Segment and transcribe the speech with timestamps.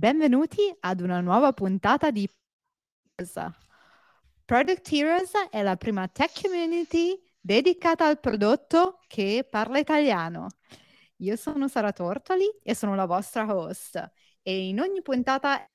[0.00, 2.26] Benvenuti ad una nuova puntata di
[4.46, 10.46] Product Heroes è la prima tech community dedicata al prodotto che parla italiano.
[11.16, 14.10] Io sono Sara Tortoli e sono la vostra host
[14.40, 15.66] e in ogni puntata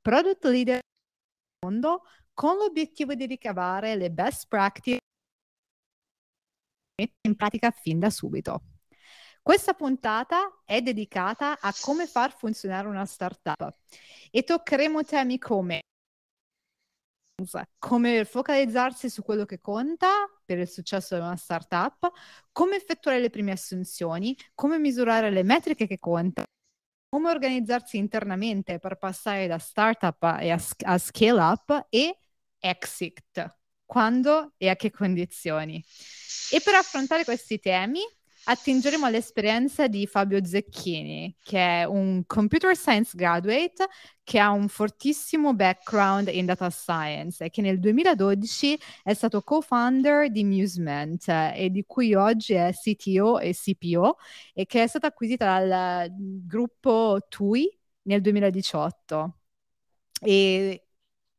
[0.00, 5.00] product leader del mondo con l'obiettivo di ricavare le best practice
[7.26, 8.77] in pratica fin da subito.
[9.48, 13.78] Questa puntata è dedicata a come far funzionare una startup
[14.30, 15.80] e toccheremo temi come
[17.78, 20.10] come focalizzarsi su quello che conta
[20.44, 22.12] per il successo di una startup,
[22.52, 26.44] come effettuare le prime assunzioni, come misurare le metriche che contano,
[27.08, 32.18] come organizzarsi internamente per passare da startup a, a scale up e
[32.58, 33.56] exit,
[33.86, 35.82] quando e a che condizioni.
[36.50, 38.02] E per affrontare questi temi
[38.50, 43.86] attingeremo all'esperienza di Fabio Zecchini, che è un computer science graduate
[44.22, 50.30] che ha un fortissimo background in data science e che nel 2012 è stato co-founder
[50.30, 54.16] di Musement eh, e di cui oggi è CTO e CPO
[54.54, 57.68] e che è stata acquisita dal gruppo TUI
[58.02, 59.36] nel 2018.
[60.22, 60.86] E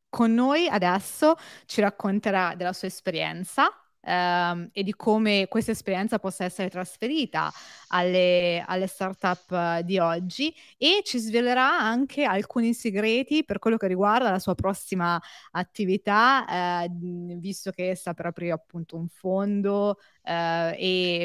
[0.10, 3.68] con noi adesso ci racconterà della sua esperienza
[4.02, 7.52] ehm, e di come questa esperienza possa essere trasferita
[7.90, 10.54] alle, alle startup di oggi.
[10.78, 15.20] E ci svelerà anche alcuni segreti per quello che riguarda la sua prossima
[15.52, 16.90] attività, eh,
[17.38, 20.76] visto che sta per aprire appunto un fondo eh,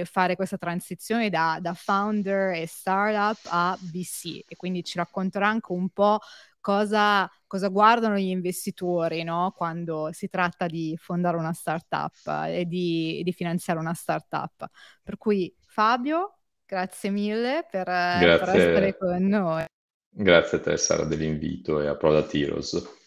[0.00, 5.48] e fare questa transizione da, da founder e startup a VC e quindi ci racconterà
[5.48, 6.19] anche un po'
[6.65, 9.53] cosa, cosa guardano gli investitori no?
[9.55, 12.15] quando si tratta di fondare una startup
[12.47, 14.65] e di, di finanziare una startup.
[15.03, 18.39] Per cui Fabio, grazie mille per, grazie.
[18.39, 19.65] per essere con noi.
[20.09, 23.03] Grazie a te Sara dell'invito e a Product Heroes.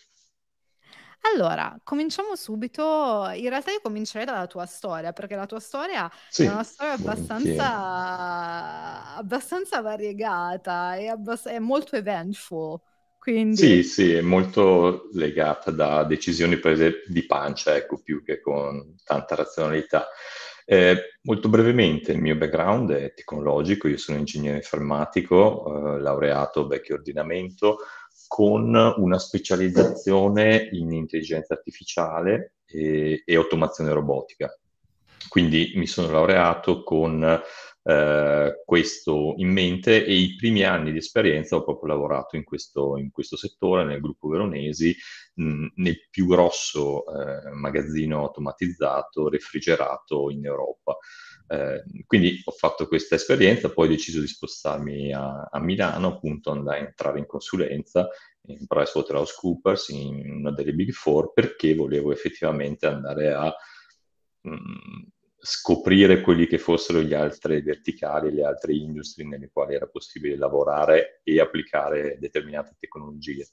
[1.33, 3.27] Allora, cominciamo subito.
[3.33, 6.93] In realtà io comincerei dalla tua storia, perché la tua storia sì, è una storia
[6.93, 12.79] abbastanza, abbastanza variegata e abbass- è molto eventful.
[13.27, 13.57] Quindi...
[13.57, 19.35] Sì, sì, è molto legata da decisioni prese di pancia, ecco, più che con tanta
[19.35, 20.07] razionalità.
[20.63, 26.95] Eh, molto brevemente, il mio background è tecnologico, io sono ingegnere informatico, eh, laureato vecchio
[26.95, 27.79] ordinamento,
[28.29, 34.57] con una specializzazione in intelligenza artificiale e, e automazione robotica.
[35.27, 37.41] Quindi mi sono laureato con
[37.87, 42.97] eh, questo in mente e i primi anni di esperienza ho proprio lavorato in questo,
[42.97, 44.93] in questo settore, nel gruppo Veronesi,
[45.35, 50.97] mh, nel più grosso eh, magazzino automatizzato, refrigerato in Europa.
[51.47, 56.51] Eh, quindi ho fatto questa esperienza, poi ho deciso di spostarmi a, a Milano, appunto
[56.51, 58.09] andare a entrare in consulenza
[58.47, 63.53] in PricewaterhouseCoopers, in una delle Big Four, perché volevo effettivamente andare a
[64.41, 65.07] mh,
[65.49, 71.21] scoprire quelli che fossero gli altri verticali, le altre industrie nelle quali era possibile lavorare
[71.23, 73.47] e applicare determinate tecnologie.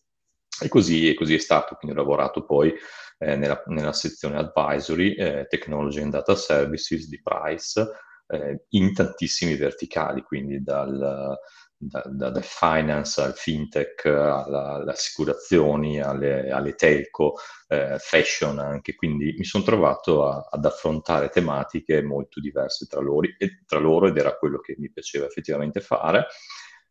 [0.61, 2.75] E così, e così è stato, quindi ho lavorato poi
[3.19, 7.81] eh, nella, nella, sezione advisory, eh, technology and data services di Price,
[8.27, 11.39] eh, in tantissimi verticali, quindi dal,
[11.77, 17.35] da, da, da, finance al fintech, alla, alle assicurazioni, alle, alle telco,
[17.69, 23.27] eh, fashion anche, quindi mi sono trovato a, ad affrontare tematiche molto diverse tra loro,
[23.39, 26.27] e, tra loro ed era quello che mi piaceva effettivamente fare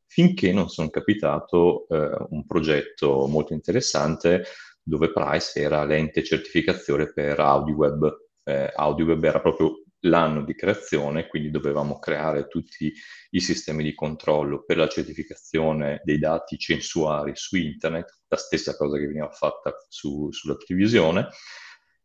[0.06, 4.44] finché non sono capitato eh, un progetto molto interessante
[4.84, 8.22] dove Price era l'ente certificazione per AudioWeb.
[8.44, 12.94] Eh, AudioWeb era proprio l'anno di creazione, quindi dovevamo creare tutti
[13.32, 18.98] i sistemi di controllo per la certificazione dei dati censuari su internet, la stessa cosa
[18.98, 21.30] che veniva fatta su, sulla televisione,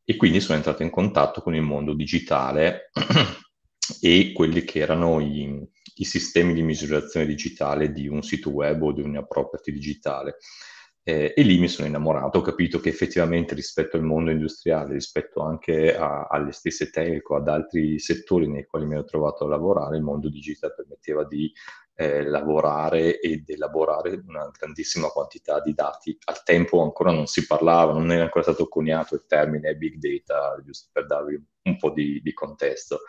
[0.04, 2.90] e quindi sono entrato in contatto con il mondo digitale
[4.00, 8.92] e quelli che erano i, i sistemi di misurazione digitale di un sito web o
[8.92, 10.36] di una property digitale.
[11.08, 15.40] Eh, e lì mi sono innamorato, ho capito che effettivamente rispetto al mondo industriale, rispetto
[15.40, 19.96] anche a, alle stesse telco, ad altri settori nei quali mi ero trovato a lavorare,
[19.96, 21.50] il mondo digitale permetteva di
[21.94, 26.14] eh, lavorare ed elaborare una grandissima quantità di dati.
[26.26, 30.60] Al tempo ancora non si parlava, non era ancora stato coniato il termine big data,
[30.62, 33.00] giusto per darvi un po' di, di contesto.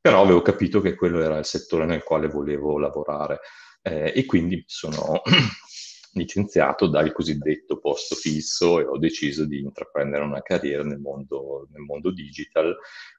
[0.00, 3.40] Però avevo capito che quello era il settore nel quale volevo lavorare
[3.82, 5.22] eh, e quindi sono
[6.12, 11.82] licenziato dal cosiddetto posto fisso e ho deciso di intraprendere una carriera nel mondo, nel
[11.82, 12.76] mondo digital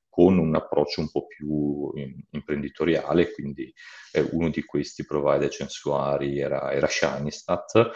[0.07, 1.91] con un approccio un po' più
[2.29, 3.73] imprenditoriale, quindi
[4.11, 7.89] eh, uno di questi provider censuari era, era Shinystat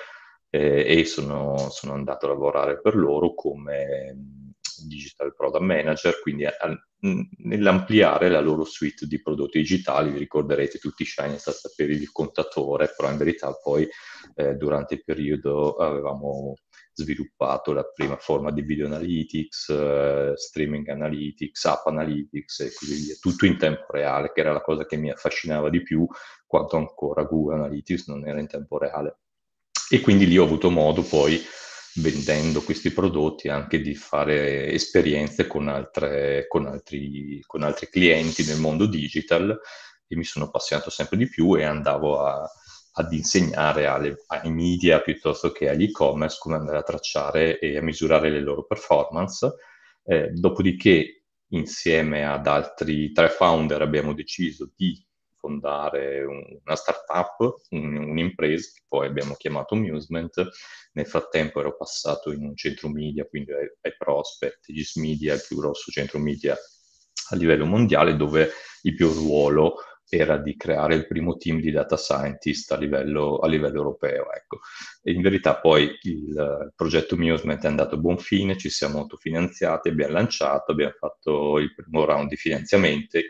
[0.49, 4.46] eh, e sono, sono, andato a lavorare per loro come
[4.85, 10.77] digital product manager, quindi a, a, nell'ampliare la loro suite di prodotti digitali, vi ricorderete
[10.77, 13.88] tutti Shinystat per il contatore, però in verità poi
[14.35, 16.56] eh, durante il periodo avevamo
[16.97, 23.15] sviluppato la prima forma di video analytics, uh, streaming analytics, app analytics e così via,
[23.19, 26.07] tutto in tempo reale, che era la cosa che mi affascinava di più
[26.45, 29.19] quanto ancora Google Analytics non era in tempo reale.
[29.89, 31.39] E quindi lì ho avuto modo poi,
[31.97, 38.59] vendendo questi prodotti, anche di fare esperienze con, altre, con, altri, con altri clienti nel
[38.59, 39.57] mondo digital
[40.07, 42.49] e mi sono appassionato sempre di più e andavo a
[42.97, 47.81] ad insegnare alle, ai media piuttosto che agli e-commerce come andare a tracciare e a
[47.81, 49.53] misurare le loro performance.
[50.03, 54.99] Eh, dopodiché, insieme ad altri tre founder, abbiamo deciso di
[55.47, 60.49] fondare un, una startup, un, un'impresa che poi abbiamo chiamato Amusement.
[60.94, 65.57] Nel frattempo ero passato in un centro media, quindi ai, Prospect, Gis Media, il più
[65.57, 66.55] grosso centro media
[67.29, 68.49] a livello mondiale, dove
[68.83, 69.75] il più ruolo
[70.09, 74.31] era di creare il primo team di data scientist a livello, a livello europeo.
[74.31, 74.59] Ecco.
[75.03, 80.13] In verità poi il progetto Musement è andato a buon fine, ci siamo autofinanziati, abbiamo
[80.13, 83.25] lanciato, abbiamo fatto il primo round di finanziamenti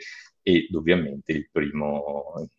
[0.47, 2.49] ed ovviamente il primo,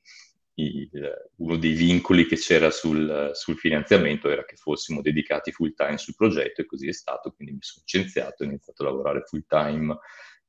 [0.57, 0.91] il,
[1.37, 6.15] uno dei vincoli che c'era sul, sul, finanziamento era che fossimo dedicati full time sul
[6.15, 9.47] progetto e così è stato, quindi mi sono licenziato e ho iniziato a lavorare full
[9.49, 9.99] time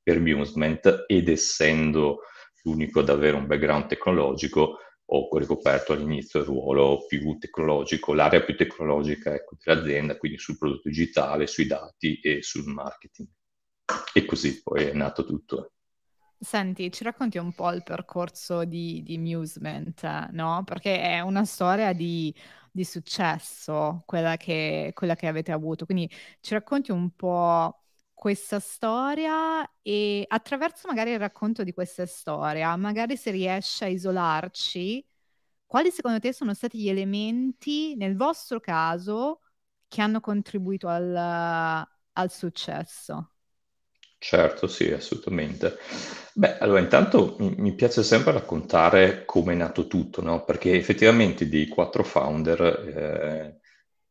[0.04, 2.24] per Musement ed essendo
[2.64, 4.80] l'unico ad avere un background tecnologico,
[5.12, 10.90] ho ricoperto all'inizio il ruolo più tecnologico, l'area più tecnologica ecco, dell'azienda, quindi sul prodotto
[10.90, 13.30] digitale, sui dati e sul marketing.
[14.14, 15.72] E così poi è nato tutto.
[16.42, 20.64] Senti, ci racconti un po' il percorso di, di Musement, no?
[20.64, 22.34] Perché è una storia di,
[22.72, 25.84] di successo, quella che, quella che avete avuto.
[25.86, 26.10] Quindi
[26.40, 27.84] ci racconti un po'
[28.14, 35.06] questa storia e attraverso magari il racconto di questa storia, magari se riesce a isolarci,
[35.66, 39.42] quali secondo te sono stati gli elementi nel vostro caso
[39.90, 43.29] che hanno contribuito al, al successo?
[44.22, 45.78] Certo, sì, assolutamente.
[46.34, 50.44] Beh, allora intanto mi piace sempre raccontare come è nato tutto, no?
[50.44, 53.60] Perché effettivamente dei quattro founder, eh,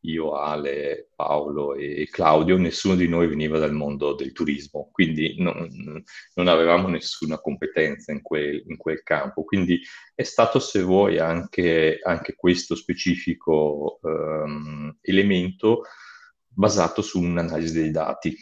[0.01, 6.03] io, Ale, Paolo e Claudio, nessuno di noi veniva dal mondo del turismo, quindi non,
[6.35, 9.45] non avevamo nessuna competenza in quel, in quel, campo.
[9.45, 9.81] Quindi
[10.15, 15.83] è stato, se vuoi, anche, anche questo specifico um, elemento
[16.49, 18.37] basato su un'analisi dei dati.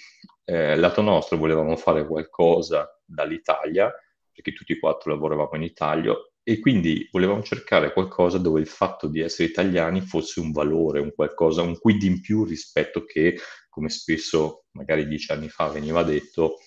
[0.48, 3.92] Eh, lato nostro volevamo fare qualcosa dall'Italia,
[4.32, 6.14] perché tutti e quattro lavoravamo in Italia,
[6.48, 11.12] e quindi volevamo cercare qualcosa dove il fatto di essere italiani fosse un valore, un
[11.12, 13.36] qualcosa, un quid in più rispetto che,
[13.68, 16.58] come spesso magari dieci anni fa veniva detto,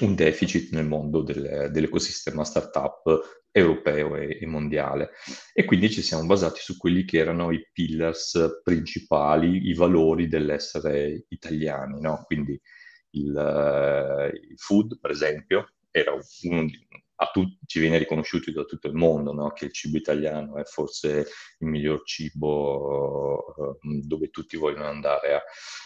[0.00, 5.10] un deficit nel mondo del, dell'ecosistema startup europeo e, e, mondiale.
[5.52, 11.24] E quindi ci siamo basati su quelli che erano i pillars principali, i valori dell'essere
[11.30, 12.22] italiani, no?
[12.24, 12.60] Quindi
[13.10, 19.32] il, uh, il food, per esempio, di, tu- ci viene riconosciuto da tutto il mondo
[19.32, 19.50] no?
[19.52, 21.26] che il cibo italiano è forse
[21.58, 25.42] il miglior cibo uh, dove tutti vogliono andare a,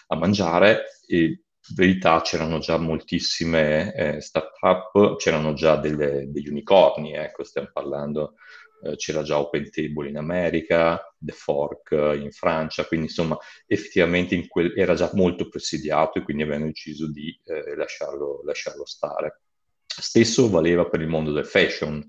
[0.09, 7.13] a mangiare e in verità c'erano già moltissime eh, start-up, c'erano già delle, degli unicorni,
[7.15, 8.35] ecco, stiamo parlando,
[8.83, 13.37] eh, c'era già OpenTable in America, The Fork in Francia, quindi insomma
[13.67, 19.43] effettivamente quel, era già molto presidiato e quindi abbiamo deciso di eh, lasciarlo, lasciarlo stare.
[19.87, 22.03] Stesso valeva per il mondo del fashion,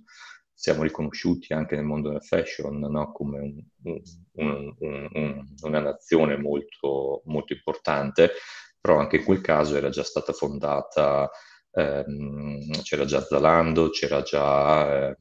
[0.54, 3.12] siamo riconosciuti anche nel mondo del fashion no?
[3.12, 3.40] come
[3.84, 4.02] un,
[4.34, 8.32] un, un, una nazione molto, molto importante,
[8.80, 11.30] però anche in quel caso era già stata fondata,
[11.74, 15.16] ehm, c'era già Zalando, c'era già eh,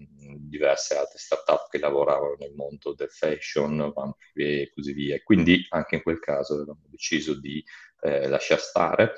[0.53, 3.93] diverse altre start-up che lavoravano nel mondo del fashion,
[4.35, 5.21] e così via.
[5.23, 7.63] Quindi anche in quel caso avevamo deciso di
[8.03, 9.15] eh, lasciar stare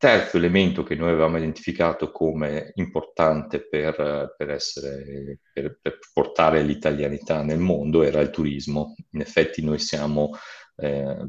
[0.00, 7.42] terzo elemento che noi avevamo identificato come importante per, per, essere, per, per, portare l'italianità
[7.42, 8.94] nel mondo era il turismo.
[9.10, 10.30] In effetti noi siamo,
[10.76, 11.28] eh,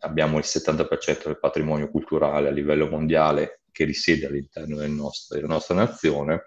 [0.00, 5.48] abbiamo il 70% del patrimonio culturale a livello mondiale che risiede all'interno del nostro, della
[5.48, 6.44] nostra nazione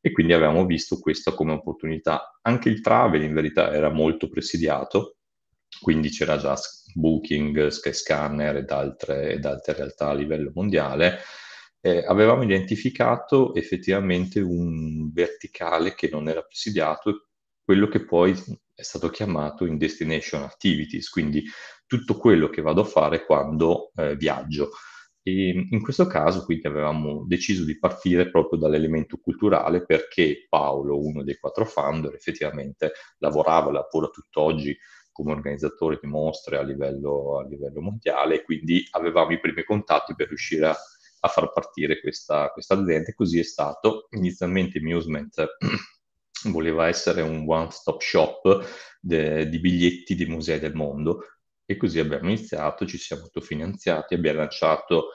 [0.00, 2.38] e quindi avevamo visto questo come opportunità.
[2.42, 5.18] Anche il travel in verità era molto presidiato,
[5.80, 6.58] quindi c'era già
[6.94, 11.18] Booking, Skyscanner ed altre, ed altre realtà a livello mondiale,
[11.82, 17.28] eh, avevamo identificato effettivamente un verticale che non era presidiato,
[17.62, 18.32] quello che poi
[18.74, 21.44] è stato chiamato in destination activities, quindi
[21.86, 24.70] tutto quello che vado a fare quando eh, viaggio.
[25.22, 31.22] E in questo caso quindi avevamo deciso di partire proprio dall'elemento culturale perché Paolo, uno
[31.22, 34.76] dei quattro founder, effettivamente lavorava, lavora tutt'oggi
[35.12, 40.14] come organizzatore di mostre a livello, a livello mondiale e quindi avevamo i primi contatti
[40.14, 40.76] per riuscire a,
[41.20, 44.06] a far partire questa, questa azienda e così è stato.
[44.12, 45.46] Inizialmente Musement
[46.50, 48.66] voleva essere un one-stop shop
[49.00, 51.24] de, di biglietti di musei del mondo
[51.70, 55.10] e così abbiamo iniziato, ci siamo autofinanziati, abbiamo lanciato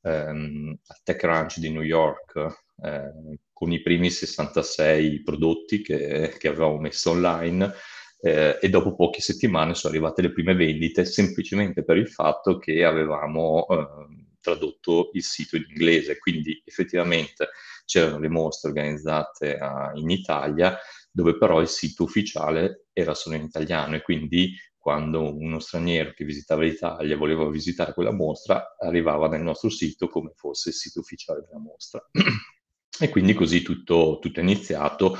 [0.00, 2.46] ehm, al TechCrunch di New York
[2.82, 3.12] eh,
[3.52, 7.74] con i primi 66 prodotti che, che avevamo messo online
[8.22, 12.84] eh, e dopo poche settimane sono arrivate le prime vendite semplicemente per il fatto che
[12.84, 13.86] avevamo eh,
[14.40, 17.50] tradotto il sito in inglese, quindi effettivamente
[17.84, 20.74] c'erano le mostre organizzate a, in Italia
[21.10, 23.96] dove però il sito ufficiale era solo in italiano.
[23.96, 24.54] E quindi
[24.88, 30.32] quando uno straniero che visitava l'Italia voleva visitare quella mostra arrivava nel nostro sito come
[30.34, 32.02] fosse il sito ufficiale della mostra.
[32.98, 35.14] e quindi così tutto, tutto è iniziato.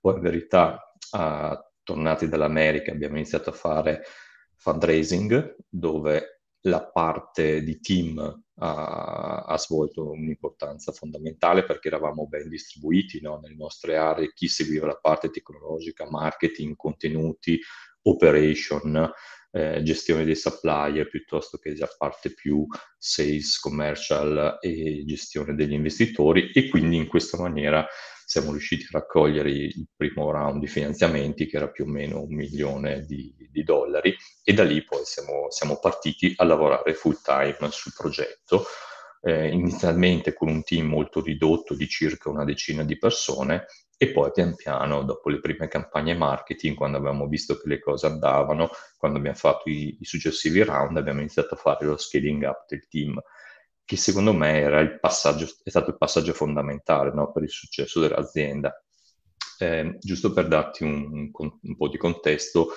[0.00, 4.02] Poi in verità a tornati dall'America abbiamo iniziato a fare
[4.56, 8.18] fundraising dove la parte di team
[8.56, 13.38] ha, ha svolto un'importanza fondamentale perché eravamo ben distribuiti no?
[13.38, 17.60] nelle nostre aree, chi seguiva la parte tecnologica, marketing, contenuti,
[18.02, 19.10] operation,
[19.52, 22.66] eh, gestione dei supplier piuttosto che la parte più
[22.96, 26.50] sales, commercial e gestione degli investitori.
[26.52, 27.86] E quindi in questa maniera
[28.24, 32.34] siamo riusciti a raccogliere il primo round di finanziamenti che era più o meno un
[32.34, 34.16] milione di, di dollari.
[34.42, 38.64] E da lì poi siamo, siamo, partiti a lavorare full time sul progetto,
[39.20, 43.66] eh, inizialmente con un team molto ridotto di circa una decina di persone
[44.02, 48.06] e poi pian piano, dopo le prime campagne marketing, quando abbiamo visto che le cose
[48.06, 52.64] andavano, quando abbiamo fatto i, i successivi round, abbiamo iniziato a fare lo scaling up
[52.66, 53.22] del team
[53.84, 58.74] che secondo me è stato il passaggio fondamentale no, per il successo dell'azienda.
[59.60, 62.70] Eh, giusto per darti un, un, po' di contesto,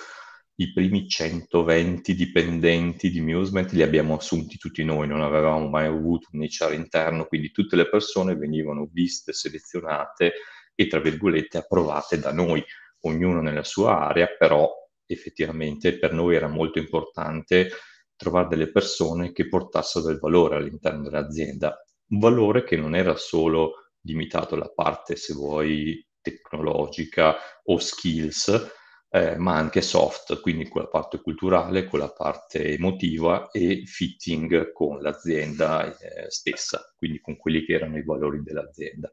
[0.58, 6.28] i primi 120 dipendenti di Musement li abbiamo assunti tutti noi, non avevamo mai avuto
[6.30, 10.34] un HR interno, quindi tutte le persone venivano viste, selezionate
[10.76, 12.64] e, tra virgolette, approvate da noi,
[13.00, 14.70] ognuno nella sua area, però
[15.06, 17.70] effettivamente per noi era molto importante
[18.14, 21.76] trovare delle persone che portassero del valore all'interno dell'azienda,
[22.08, 28.74] un valore che non era solo limitato alla parte, se vuoi, tecnologica o skills,
[29.10, 35.96] eh, ma anche soft, quindi quella parte culturale, quella parte emotiva e fitting con l'azienda
[35.96, 39.12] eh, stessa, quindi con quelli che erano i valori dell'azienda.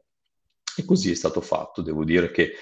[0.76, 1.82] E così è stato fatto.
[1.82, 2.52] Devo dire che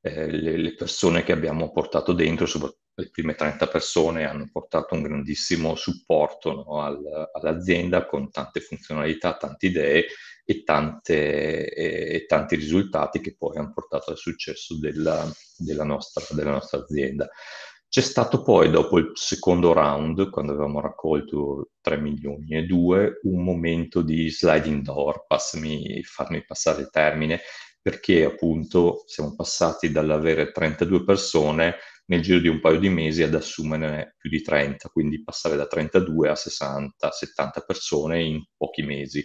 [0.00, 4.94] eh, le, le, persone che abbiamo portato dentro, soprattutto le prime 30 persone, hanno portato
[4.94, 10.06] un grandissimo supporto no, al, all'azienda con tante funzionalità, tante idee
[10.44, 16.24] e, tante, e, e, tanti risultati che poi hanno portato al successo della, della, nostra,
[16.30, 17.28] della nostra azienda.
[17.88, 23.42] C'è stato poi, dopo il secondo round, quando avevamo raccolto 3 milioni e 2, un
[23.42, 27.40] momento di sliding door, passami, farmi passare il termine,
[27.80, 31.76] perché appunto siamo passati dall'avere 32 persone
[32.06, 35.66] nel giro di un paio di mesi ad assumerne più di 30, quindi passare da
[35.66, 39.24] 32 a 60, 70 persone in pochi mesi,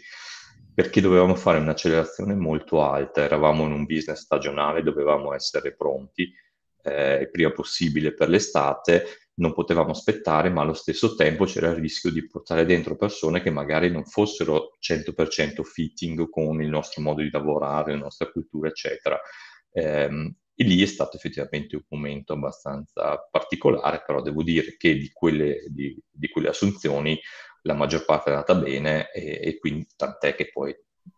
[0.74, 6.32] perché dovevamo fare un'accelerazione molto alta, eravamo in un business stagionale, dovevamo essere pronti
[6.84, 11.78] eh, il prima possibile per l'estate, non potevamo aspettare, ma allo stesso tempo c'era il
[11.78, 17.22] rischio di portare dentro persone che magari non fossero 100% fitting con il nostro modo
[17.22, 19.20] di lavorare, la nostra cultura, eccetera.
[19.72, 25.10] Eh, e lì è stato effettivamente un momento abbastanza particolare, però devo dire che di
[25.12, 27.20] quelle, di, di quelle assunzioni
[27.64, 30.76] la maggior parte è andata bene e, e quindi tant'è che poi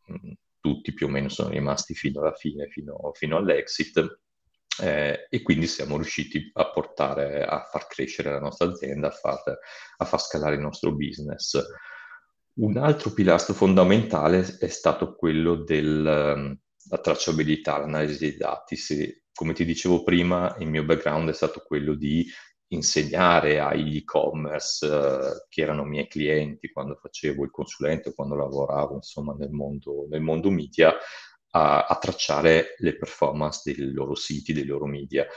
[0.08, 4.22] mh, tutti più o meno sono rimasti fino alla fine, fino, fino all'exit
[4.82, 9.42] eh, e quindi siamo riusciti a portare, a far crescere la nostra azienda, a far,
[9.98, 11.62] a far scalare il nostro business.
[12.56, 16.56] Un altro pilastro fondamentale è stato quello della
[17.02, 18.76] tracciabilità, l'analisi dei dati.
[18.76, 22.26] Se, come ti dicevo prima, il mio background è stato quello di
[22.68, 29.34] insegnare agli e-commerce eh, che erano miei clienti quando facevo il consulente, quando lavoravo insomma
[29.34, 30.94] nel mondo, nel mondo media,
[31.56, 35.28] a, a, tracciare le performance dei loro siti, dei loro media.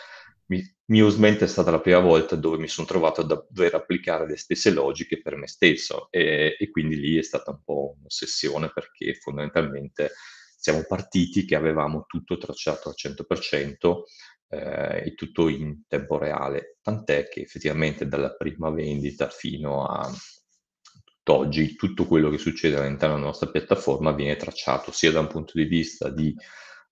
[0.46, 4.36] mi, Musement è stata la prima volta dove mi sono trovato a dover applicare le
[4.36, 9.14] stesse logiche per me stesso e, e quindi lì è stata un po' un'ossessione perché
[9.14, 10.12] fondamentalmente
[10.56, 14.02] siamo partiti che avevamo tutto tracciato al 100%
[14.48, 20.10] eh, e tutto in tempo reale, tant'è che effettivamente dalla prima vendita fino a
[21.26, 25.54] tutt'oggi tutto quello che succede all'interno della nostra piattaforma viene tracciato sia da un punto
[25.56, 26.32] di vista di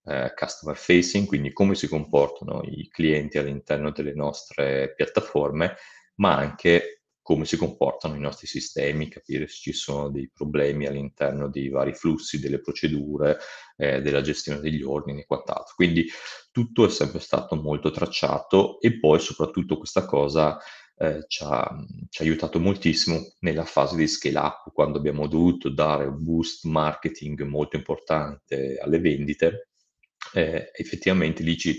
[0.06, 5.76] eh, customer facing, quindi come si comportano i clienti all'interno delle nostre piattaforme,
[6.16, 11.48] ma anche come si comportano i nostri sistemi, capire se ci sono dei problemi all'interno
[11.48, 13.38] dei vari flussi, delle procedure,
[13.76, 15.74] eh, della gestione degli ordini e quant'altro.
[15.76, 16.06] Quindi
[16.50, 20.58] tutto è sempre stato molto tracciato e poi soprattutto questa cosa
[20.96, 25.68] eh, ci, ha, ci, ha, aiutato moltissimo nella fase di scale up, quando abbiamo dovuto
[25.70, 29.68] dare un boost marketing molto importante alle vendite.
[30.32, 31.78] Eh, effettivamente lì ci,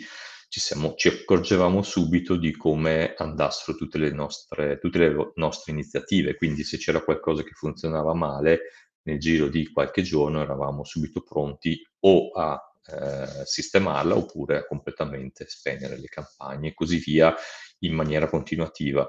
[0.50, 6.36] ci, siamo, ci, accorgevamo subito di come andassero tutte le, nostre, tutte le nostre iniziative,
[6.36, 8.60] quindi se c'era qualcosa che funzionava male,
[9.03, 15.98] nel giro di qualche giorno eravamo subito pronti o a eh, sistemarla oppure completamente spegnere
[15.98, 17.34] le campagne e così via
[17.80, 19.08] in maniera continuativa.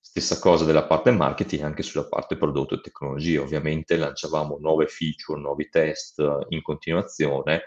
[0.00, 3.40] Stessa cosa della parte marketing anche sulla parte prodotto e tecnologia.
[3.40, 7.62] Ovviamente lanciavamo nuove feature, nuovi test in continuazione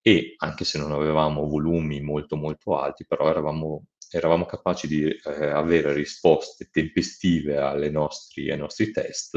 [0.00, 5.46] e anche se non avevamo volumi molto molto alti, però eravamo, eravamo capaci di eh,
[5.46, 9.36] avere risposte tempestive nostri, ai nostri test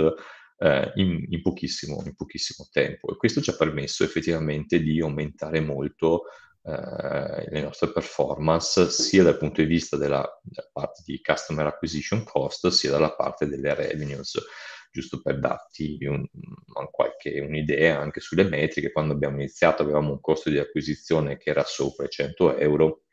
[0.60, 3.12] eh, in, in, pochissimo, in, pochissimo, tempo.
[3.12, 6.24] E questo ci ha permesso effettivamente di aumentare molto
[6.64, 12.24] eh, le nostre performance sia dal punto di vista della, della, parte di customer acquisition
[12.24, 14.38] cost sia dalla parte delle revenues
[14.92, 16.26] giusto per darti un,
[16.92, 21.64] qualche, un'idea anche sulle metriche, quando abbiamo iniziato avevamo un costo di acquisizione che era
[21.64, 23.04] sopra i 100 euro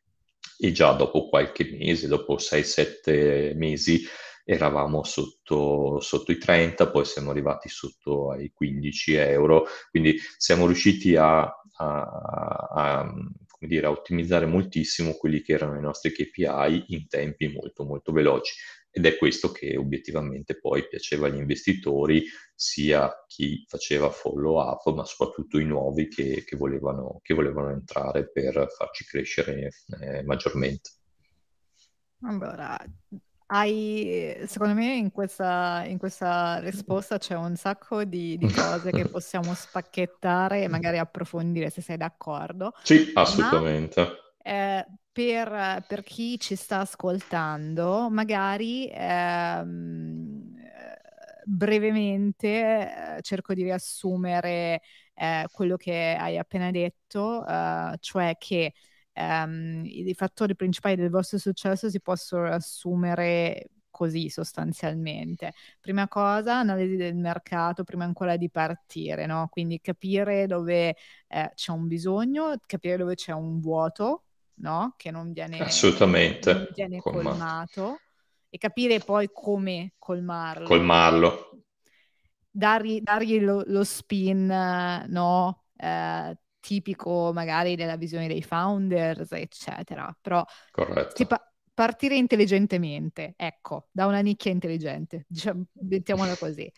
[0.58, 4.02] e già dopo qualche mese, dopo 6-7 mesi,
[4.48, 11.16] eravamo sotto, sotto, i 30, poi siamo arrivati sotto ai 15 euro, quindi siamo riusciti
[11.16, 12.00] a, a,
[12.70, 13.14] a,
[13.58, 18.54] dire, a ottimizzare moltissimo quelli che erano i nostri KPI in tempi molto molto veloci
[18.88, 22.24] ed è questo che obiettivamente poi piaceva agli investitori,
[22.54, 28.30] sia chi faceva follow up, ma soprattutto i nuovi che, che, volevano, che volevano, entrare
[28.30, 30.90] per farci crescere eh, maggiormente.
[32.22, 32.78] Allora,
[33.46, 39.06] hai, secondo me in questa, in questa, risposta c'è un sacco di, di, cose che
[39.08, 42.72] possiamo spacchettare e magari approfondire se sei d'accordo.
[42.82, 44.00] Sì, assolutamente.
[44.00, 44.10] Ma,
[44.42, 50.54] eh, per, per, chi ci sta ascoltando, magari ehm,
[51.44, 54.82] brevemente eh, cerco di riassumere
[55.14, 58.72] eh, quello che hai appena detto, eh, cioè che
[59.16, 65.54] ehm, i fattori principali del vostro successo si possono assumere così sostanzialmente.
[65.80, 69.48] Prima cosa, analisi del mercato prima ancora di partire, no?
[69.50, 70.96] Quindi capire dove
[71.28, 74.24] eh, c'è un bisogno, capire dove c'è un vuoto
[74.56, 74.94] no?
[74.96, 76.52] Che non viene, Assolutamente.
[76.52, 78.00] Non viene colmato
[78.48, 80.66] e capire poi come colmarlo.
[80.66, 81.50] Colmarlo.
[82.50, 85.64] Dargli, dargli lo, lo, spin, no?
[85.76, 90.14] Eh, tipico magari della visione dei founders, eccetera.
[90.20, 91.24] Però Corretto.
[91.26, 96.68] Pa- partire intelligentemente, ecco, da una nicchia intelligente, diciamo, mettiamola così.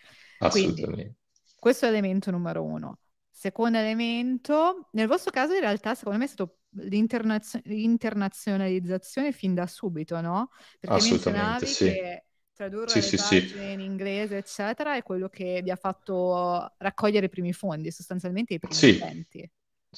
[0.41, 0.85] Assolutamente.
[0.85, 1.15] Quindi,
[1.59, 2.99] questo è l'elemento numero uno.
[3.31, 10.21] Secondo elemento, nel vostro caso in realtà secondo me è stato l'internazionalizzazione fin da subito,
[10.21, 10.51] no?
[10.81, 11.85] Perché Assolutamente, sì.
[11.85, 13.73] che tradurre sì, le sì, sì.
[13.73, 18.59] in inglese, eccetera, è quello che vi ha fatto raccogliere i primi fondi, sostanzialmente i
[18.59, 18.91] primi sì.
[18.91, 19.49] utenti.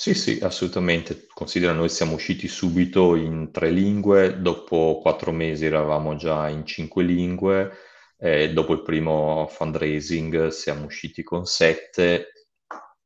[0.00, 1.26] Sì, sì, assolutamente.
[1.34, 7.02] Considera, noi siamo usciti subito in tre lingue, dopo quattro mesi eravamo già in cinque
[7.04, 7.70] lingue,
[8.16, 12.32] eh, dopo il primo fundraising siamo usciti con sette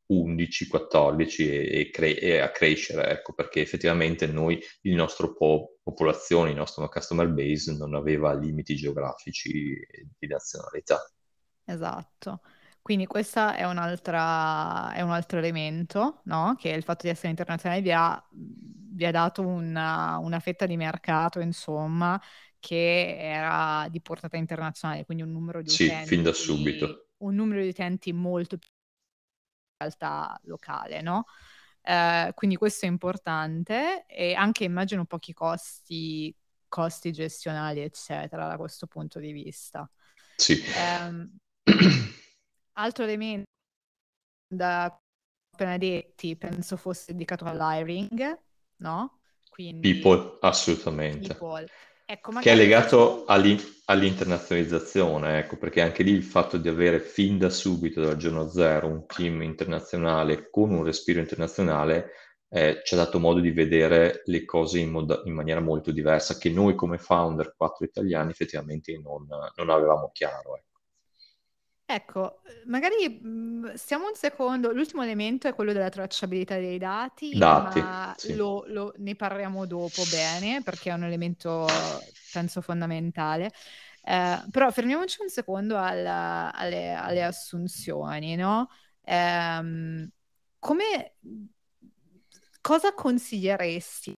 [0.07, 5.79] 11, 14 e, e, cre- e, a crescere, ecco, perché effettivamente noi, il nostro po-
[5.83, 9.85] popolazione, il nostro customer base non aveva limiti geografici
[10.17, 11.05] di nazionalità.
[11.65, 12.41] Esatto.
[12.85, 16.55] Quindi questo è, è un altro elemento, no?
[16.59, 20.77] Che il fatto di essere internazionale vi ha, vi ha dato una, una fetta di
[20.77, 22.21] mercato, insomma,
[22.59, 26.09] che era di portata internazionale, quindi un numero di sì, utenti.
[26.09, 27.07] fin da subito.
[27.21, 28.69] Un numero di utenti molto più
[29.79, 31.25] realtà locale, no?
[31.81, 36.37] Eh, quindi questo è importante e anche immagino pochi costi,
[36.69, 39.91] costi gestionali, eccetera, da questo punto di vista.
[40.37, 40.63] Sì.
[40.63, 41.29] Eh,
[42.75, 43.45] altro elemento
[44.47, 48.39] da appena detti, penso fosse dedicato all'hiring,
[48.77, 49.21] no?
[49.49, 51.35] Quindi, people, assolutamente.
[51.35, 51.67] People.
[52.07, 53.73] Ecco, che è legato facciamo...
[53.87, 58.89] all'internazionalizzazione, ecco, perché anche lì il fatto di avere fin da subito, dal giorno zero,
[58.89, 62.11] un team internazionale con un respiro internazionale
[62.51, 66.37] eh, ci ha dato modo di vedere le cose in, mod- in, maniera molto diversa,
[66.37, 70.57] che noi come founder, quattro italiani, effettivamente non, non avevamo chiaro.
[70.57, 70.74] Ecco.
[71.87, 77.53] Ecco, magari mh, stiamo un secondo, l'ultimo elemento è quello della tracciabilità dei dati, Dati,
[77.53, 78.33] ma sì.
[78.33, 83.53] lo, lo- ne parliamo dopo bene perché è un elemento, penso, fondamentale.
[84.03, 88.69] Eh, però fermiamoci un secondo alla- alle, alle assunzioni, no?
[89.03, 90.09] Ehm,
[90.59, 91.17] come,
[92.61, 94.14] cosa consiglieresti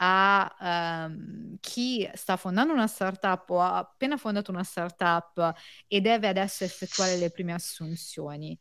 [0.00, 5.54] a um, chi sta fondando una startup o ha appena fondato una startup
[5.86, 8.58] e deve adesso effettuare le prime assunzioni,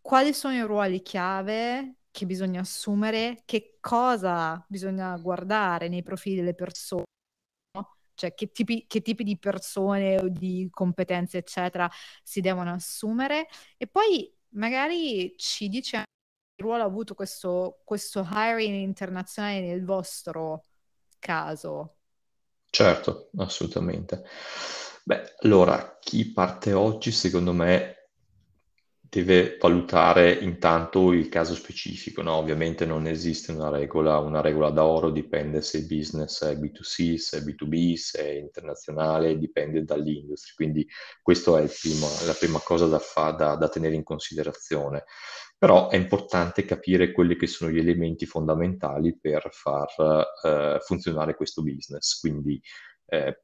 [0.00, 6.54] quali sono i ruoli chiave che bisogna assumere, che cosa bisogna guardare nei profili delle
[6.54, 7.04] persone,
[8.14, 11.90] cioè che tipi, che tipi di persone o di competenze, eccetera,
[12.22, 13.48] si devono assumere?
[13.76, 16.10] E poi magari ci dice anche
[16.56, 20.64] che ruolo ha avuto questo, questo hiring internazionale nel vostro
[21.20, 21.94] caso.
[22.70, 24.24] Certo, assolutamente.
[25.04, 28.08] Beh, allora, chi parte oggi, secondo me,
[29.00, 32.34] deve valutare intanto il caso specifico, no?
[32.34, 37.38] Ovviamente non esiste una regola, una regola d'oro, dipende se il business è B2C, se
[37.38, 40.54] è B2B, se è internazionale, dipende dall'industria.
[40.54, 40.86] Quindi
[41.22, 45.04] questa è primo, la prima cosa da, fa, da, da tenere in considerazione.
[45.60, 51.62] Però è importante capire quelli che sono gli elementi fondamentali per far eh, funzionare questo
[51.62, 52.18] business.
[52.18, 52.58] Quindi
[53.04, 53.42] eh,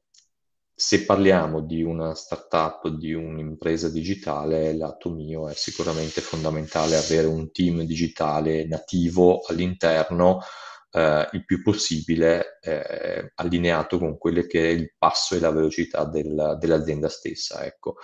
[0.73, 7.51] se parliamo di una startup, di un'impresa digitale, lato mio è sicuramente fondamentale avere un
[7.51, 10.39] team digitale nativo all'interno
[10.89, 16.05] eh, il più possibile eh, allineato con quello che è il passo e la velocità
[16.05, 17.63] del, dell'azienda stessa.
[17.63, 17.97] Ecco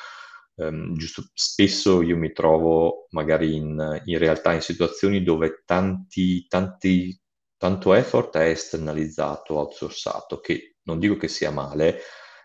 [0.55, 7.19] um, giusto, spesso io mi trovo magari in, in, realtà in situazioni dove tanti, tanti,
[7.57, 12.01] tanto effort è esternalizzato, outsourcato, che non dico che sia male,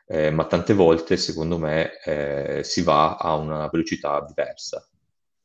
[0.06, 4.88] eh, ma tante volte secondo me eh, si va a una velocità diversa.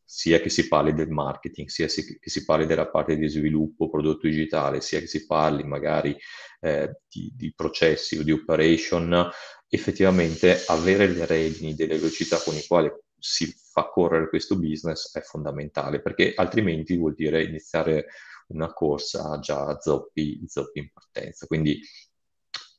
[0.06, 4.28] Sia che si parli del marketing, sia che si parli della parte di sviluppo prodotto
[4.28, 6.16] digitale, sia che si parli magari
[6.62, 9.28] eh, di, di, processi o di operation,
[9.74, 15.22] effettivamente avere le redini delle velocità con le quali si fa correre questo business è
[15.22, 18.08] fondamentale, perché altrimenti vuol dire iniziare
[18.48, 21.48] una corsa già zoppi, zoppi in partenza.
[21.48, 21.80] Quindi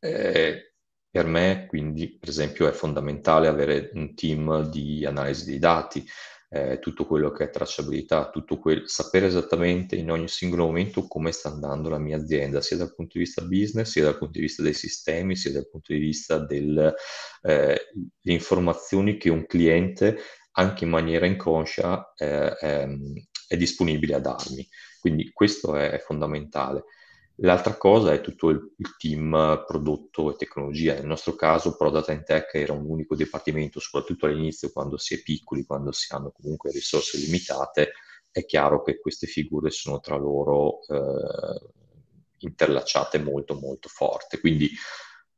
[0.01, 0.75] eh,
[1.11, 6.05] per me, quindi, per esempio, è fondamentale avere un team di analisi dei dati,
[6.55, 11.49] eh, tutto quello che è tracciabilità, quel, sapere esattamente in ogni singolo momento come sta
[11.49, 14.63] andando la mia azienda, sia dal punto di vista business, sia dal punto di vista
[14.63, 16.95] dei sistemi, sia dal punto di vista delle
[17.43, 17.91] eh,
[18.23, 20.17] informazioni che un cliente,
[20.53, 23.13] anche in maniera inconscia, eh, ehm,
[23.49, 24.65] è disponibile a darmi.
[25.01, 26.85] Quindi questo è, è fondamentale.
[27.39, 30.95] L'altra cosa è tutto il, il, team prodotto e tecnologia.
[30.95, 35.23] Nel nostro caso, Product and Tech era un unico dipartimento, soprattutto all'inizio, quando si è
[35.23, 37.93] piccoli, quando si hanno comunque risorse limitate.
[38.31, 41.71] È chiaro che queste figure sono tra loro eh,
[42.39, 44.39] interlacciate molto, molto forte.
[44.39, 44.71] Quindi,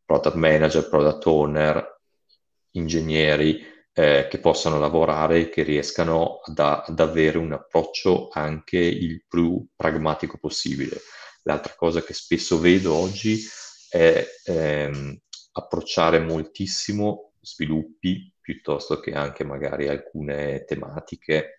[0.04, 2.00] product manager, product owner,
[2.72, 9.66] ingegneri eh, che possano lavorare che riescano ad, ad avere un approccio anche il più
[9.74, 11.00] pragmatico possibile
[11.46, 13.40] L'altra cosa che spesso vedo oggi
[13.88, 15.16] è ehm,
[15.52, 21.58] approcciare moltissimo sviluppi piuttosto che anche magari alcune tematiche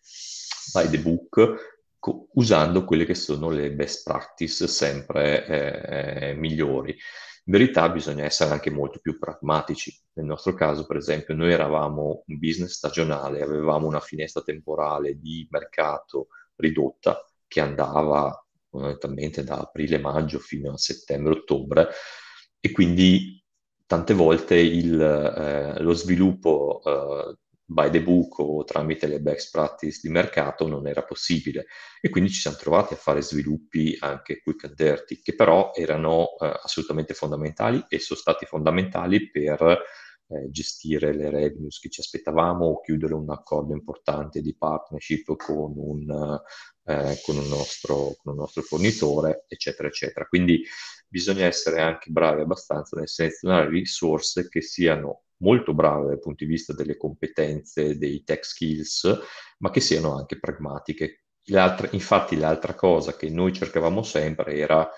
[0.73, 6.91] by the book, co- usando quelle che sono le best practice sempre eh, migliori.
[6.91, 9.97] In verità bisogna essere anche molto più pragmatici.
[10.13, 15.47] Nel nostro caso, per esempio, noi eravamo un business stagionale, avevamo una finestra temporale di
[15.50, 21.89] mercato ridotta che andava fondamentalmente da aprile-maggio fino a settembre-ottobre
[22.60, 23.43] e quindi
[23.86, 27.38] tante volte il, eh, lo sviluppo eh,
[27.69, 31.67] by the book o tramite le best practice di mercato non era possibile.
[32.01, 36.38] E quindi ci siamo trovati a fare sviluppi anche quick and dirty che però erano
[36.39, 39.84] eh, assolutamente fondamentali e sono stati fondamentali per
[40.30, 45.74] eh, gestire le revenues che ci aspettavamo o chiudere un accordo importante di partnership con
[45.76, 46.40] un,
[46.84, 50.26] eh, con, un nostro, con un nostro fornitore, eccetera, eccetera.
[50.26, 50.63] Quindi
[51.08, 56.50] bisogna essere anche bravi abbastanza nel selezionare risorse che siano molto brave dal punto di
[56.50, 59.20] vista delle competenze, dei tech skills,
[59.60, 61.24] ma che siano anche pragmatiche.
[61.50, 64.90] L'altra, infatti l'altra cosa che noi cercavamo sempre era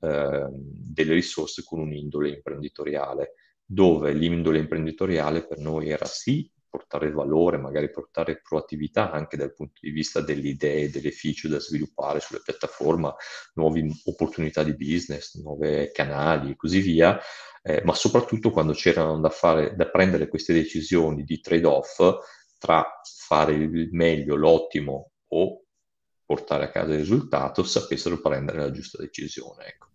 [0.00, 7.58] eh, delle risorse con un'indole imprenditoriale, dove l'indole imprenditoriale per noi era sì portare valore,
[7.58, 12.40] magari portare proattività anche dal punto di vista delle idee, delle feature da sviluppare sulla
[12.42, 13.14] piattaforma,
[13.54, 17.20] nuove opportunità di business, nuovi canali e così via,
[17.62, 22.00] eh, ma soprattutto quando c'erano da, fare, da prendere queste decisioni di trade-off
[22.58, 25.64] tra fare il meglio, l'ottimo o
[26.24, 29.66] portare a casa il risultato, sapessero prendere la giusta decisione.
[29.66, 29.91] Ecco.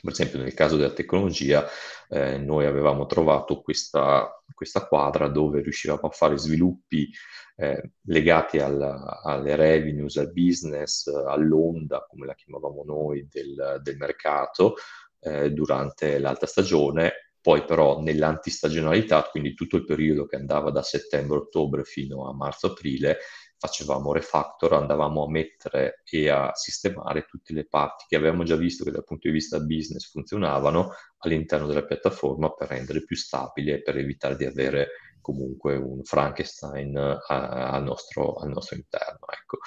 [0.00, 1.66] Per esempio nel caso della tecnologia
[2.08, 7.10] eh, noi avevamo trovato questa, questa, quadra dove riuscivamo a fare sviluppi
[7.56, 14.76] eh, legati alla, alle revenues, al business, all'onda, come la chiamavamo noi, del, del mercato
[15.20, 21.82] eh, durante l'alta stagione, poi però nell'antistagionalità, quindi tutto il periodo che andava da settembre-ottobre
[21.84, 23.18] fino a marzo-aprile,
[23.58, 28.84] facevamo refactor, andavamo a mettere e a sistemare tutte le parti che avevamo già visto
[28.84, 33.82] che dal punto di vista business funzionavano all'interno della piattaforma per rendere più stabile e
[33.82, 34.88] per evitare di avere
[35.20, 39.26] comunque un Frankenstein a, al, nostro, al, nostro, interno.
[39.30, 39.58] Ecco.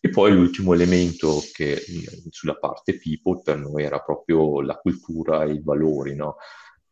[0.00, 1.82] E poi l'ultimo elemento che
[2.30, 6.14] sulla parte people per noi era proprio la cultura e i valori.
[6.14, 6.36] No?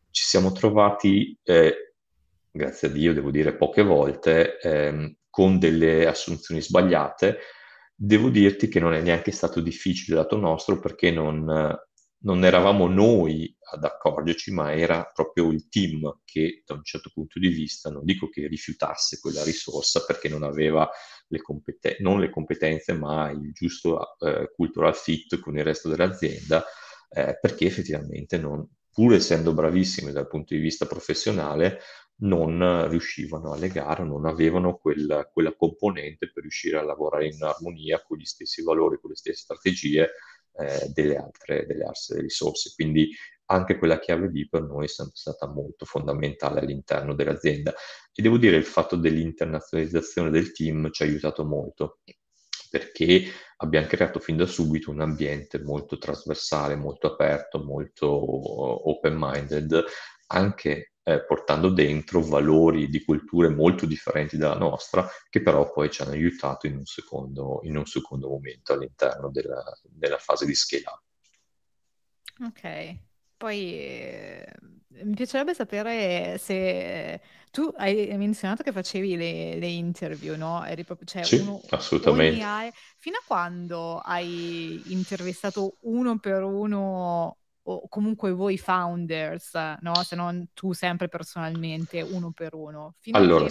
[0.09, 1.93] Ci siamo trovati, eh,
[2.51, 7.39] grazie a Dio, devo dire poche volte, ehm, con delle assunzioni sbagliate,
[7.95, 11.43] devo dirti che non è neanche stato difficile lato nostro perché non,
[12.23, 17.39] non eravamo noi ad accorgerci, ma era proprio il team che da un certo punto
[17.39, 20.89] di vista, non dico che rifiutasse quella risorsa perché non aveva
[21.27, 26.63] le, competen- non le competenze, ma il giusto eh, cultural fit con il resto dell'azienda,
[27.09, 31.79] eh, perché effettivamente non, pur essendo bravissimi dal punto di vista professionale,
[32.21, 38.01] non riuscivano a legare, non avevano quel, quella componente per riuscire a lavorare in armonia
[38.01, 40.11] con gli stessi valori, con le stesse strategie
[40.53, 42.71] eh, delle, altre, delle altre risorse.
[42.75, 43.09] Quindi
[43.45, 47.73] anche quella chiave lì per noi è sempre stata molto fondamentale all'interno dell'azienda.
[48.13, 51.99] E devo dire il fatto dell'internazionalizzazione del team ci ha aiutato molto
[52.69, 53.25] perché
[53.57, 58.07] abbiamo creato fin da subito un ambiente molto trasversale, molto aperto, molto
[58.89, 59.83] open-minded,
[60.27, 66.01] anche eh, portando dentro valori di culture molto differenti dalla nostra, che però poi ci
[66.01, 70.83] hanno aiutato in un secondo, in un secondo momento all'interno della, della fase di scale
[70.85, 71.01] up.
[72.43, 72.97] Ok,
[73.37, 74.45] poi eh,
[75.03, 80.63] mi piacerebbe sapere se tu hai menzionato che facevi le, le interview, no?
[80.65, 82.45] Eri proprio, cioè Sì, uno, assolutamente.
[82.45, 89.93] ogni fino a quando hai intervistato uno per uno o comunque voi founders, no?
[90.03, 93.47] Se non tu sempre personalmente, uno per uno, fino Allora,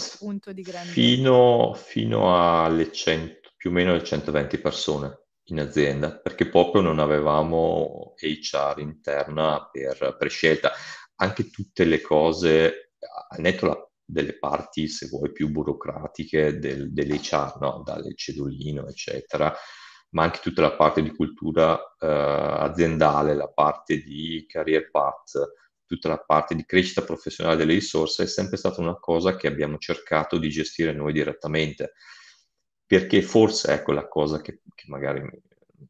[0.92, 6.98] fino, fino alle 100, più o meno alle 120 persone in azienda, perché proprio non
[6.98, 10.72] avevamo HR interna per, per scelta.
[11.16, 12.92] Anche tutte le cose,
[13.28, 17.82] al netto la- delle parti, se vuoi, più burocratiche del, dell'HR, no?
[17.84, 19.54] Dalle cedolino, eccetera,
[20.10, 26.08] ma anche tutta la parte di cultura eh, aziendale, la parte di career path, tutta
[26.08, 30.38] la parte di crescita professionale delle risorse è sempre stata una cosa che abbiamo cercato
[30.38, 31.94] di gestire noi direttamente,
[32.86, 35.42] perché forse ecco la cosa che, che magari mi,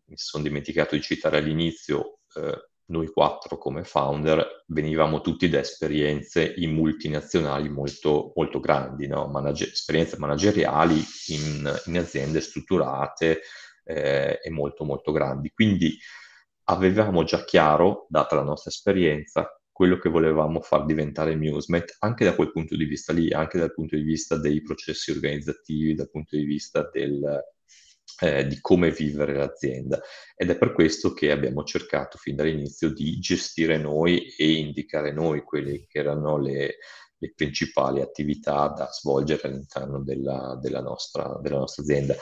[0.07, 6.55] mi sono dimenticato di citare all'inizio, eh, noi quattro come founder venivamo tutti da esperienze
[6.57, 9.29] in multinazionali molto, molto grandi, no?
[9.29, 13.41] Manage- esperienze manageriali in, in aziende strutturate,
[13.91, 15.51] eh, e molto molto grandi.
[15.51, 15.97] Quindi
[16.65, 22.35] avevamo già chiaro, data la nostra esperienza, quello che volevamo far diventare Musement, anche da
[22.35, 26.37] quel punto di vista lì, anche dal punto di vista dei processi organizzativi, dal punto
[26.37, 27.43] di vista del,
[28.21, 29.99] eh, di come vivere l'azienda.
[30.37, 35.43] Ed è per questo che abbiamo cercato fin dall'inizio di gestire noi e indicare noi
[35.43, 36.77] quelle che erano le,
[37.17, 42.15] le principali attività da svolgere all'interno della, della, nostra, della nostra azienda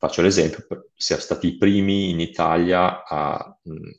[0.00, 3.54] faccio l'esempio, siamo stati i primi in Italia a,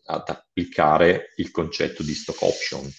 [0.06, 2.90] ad applicare il concetto di stock option,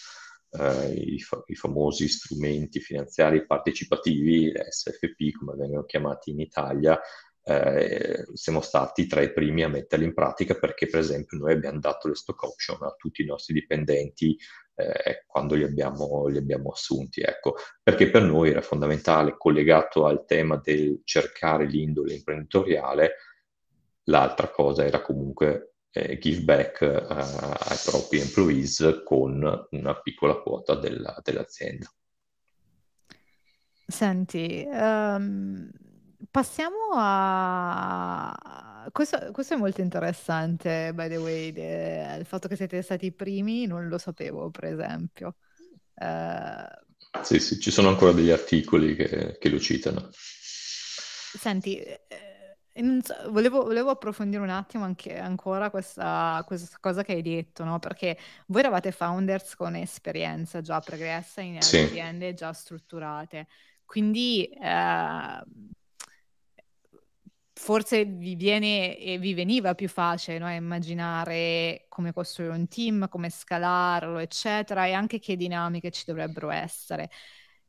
[0.53, 6.97] eh, i, fa- i, famosi strumenti finanziari partecipativi, SFP come vengono chiamati in Italia,
[7.43, 11.81] eh, siamo stati tra i primi a metterli in pratica perché per esempio noi abbiamo
[11.81, 14.39] dato le stock option a tutti i nostri dipendenti
[14.75, 20.25] eh, quando li abbiamo, li abbiamo assunti, ecco, perché per noi era fondamentale, collegato al
[20.25, 23.17] tema del cercare l'indole imprenditoriale,
[24.05, 30.75] l'altra cosa era comunque eh, give back eh, ai propri employees con una piccola quota
[30.75, 31.87] della, dell'azienda.
[33.87, 35.71] Senti, um,
[36.31, 42.83] passiamo a questo, questo è molto interessante, by the way, de- il fatto che siete
[42.83, 45.37] stati i primi non lo sapevo, per esempio.
[45.95, 46.67] Eh,
[47.23, 50.11] Sì, sì, ci sono ancora degli articoli che, che lo citano.
[51.35, 52.57] Senti, eh,
[53.03, 57.79] so, volevo, volevo approfondire un attimo anche ancora questa, questa cosa che hai detto, no?
[57.79, 58.19] Perché
[58.49, 63.47] voi eravate founders con esperienza già pregressa in Sì, aziende già strutturate,
[63.87, 65.43] quindi eh,
[67.63, 70.51] forse vi viene e vi veniva più facile, no?
[70.51, 77.09] Immaginare come costruire un team, come scalarlo, eccetera, e anche che dinamiche ci dovrebbero essere.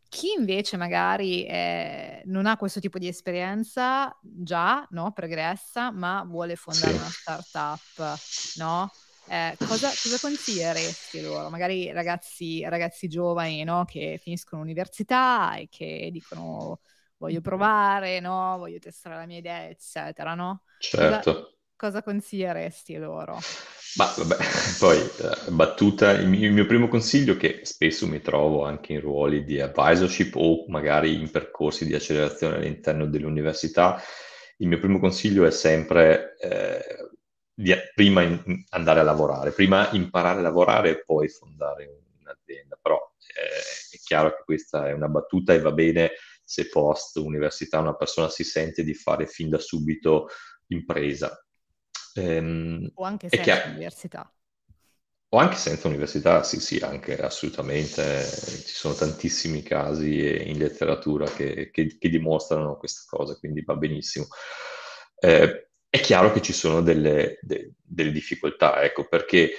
[0.10, 6.56] Chi invece magari eh, non ha questo tipo di esperienza già, no, pregressa, ma vuole
[6.56, 6.98] fondare sì.
[6.98, 8.20] una startup,
[8.56, 8.92] no?
[9.28, 11.52] Eh, cosa, cosa consiglieresti loro?
[11.52, 16.80] Magari ragazzi, ragazzi giovani, no, che finiscono l'università e che dicono
[17.24, 18.58] voglio provare, no?
[18.58, 20.64] Voglio testare la mia idea, eccetera, no?
[20.94, 21.32] Cosa, Certo.
[21.76, 23.48] cosa consiglieresti loro?
[23.96, 24.38] Ma vabbè,
[24.80, 29.02] poi eh, battuta, il mio, il mio primo consiglio che spesso mi trovo anche in
[29.02, 34.02] ruoli di advisorship o magari in percorsi di accelerazione all'interno dell'università,
[34.58, 36.80] il mio primo consiglio è sempre eh,
[37.54, 41.88] di prima in- andare a lavorare, prima imparare a lavorare e poi fondare
[42.20, 42.78] un'azienda.
[42.82, 42.98] Però
[43.36, 46.12] eh, è chiaro che questa è una battuta e va bene
[46.44, 50.28] se post università una persona si sente di fare fin da subito
[50.68, 51.38] impresa.
[52.16, 54.34] Ehm, O anche senza chiaro, università.
[55.30, 58.24] o anche senza università, sì, sì, anche assolutamente.
[58.66, 63.76] Ci sono tantissimi casi eh, in letteratura che, che- che dimostrano questa cosa, quindi va
[63.76, 64.28] benissimo.
[65.20, 69.52] Eh, è chiaro che ci sono delle, de- delle difficoltà, ecco, perché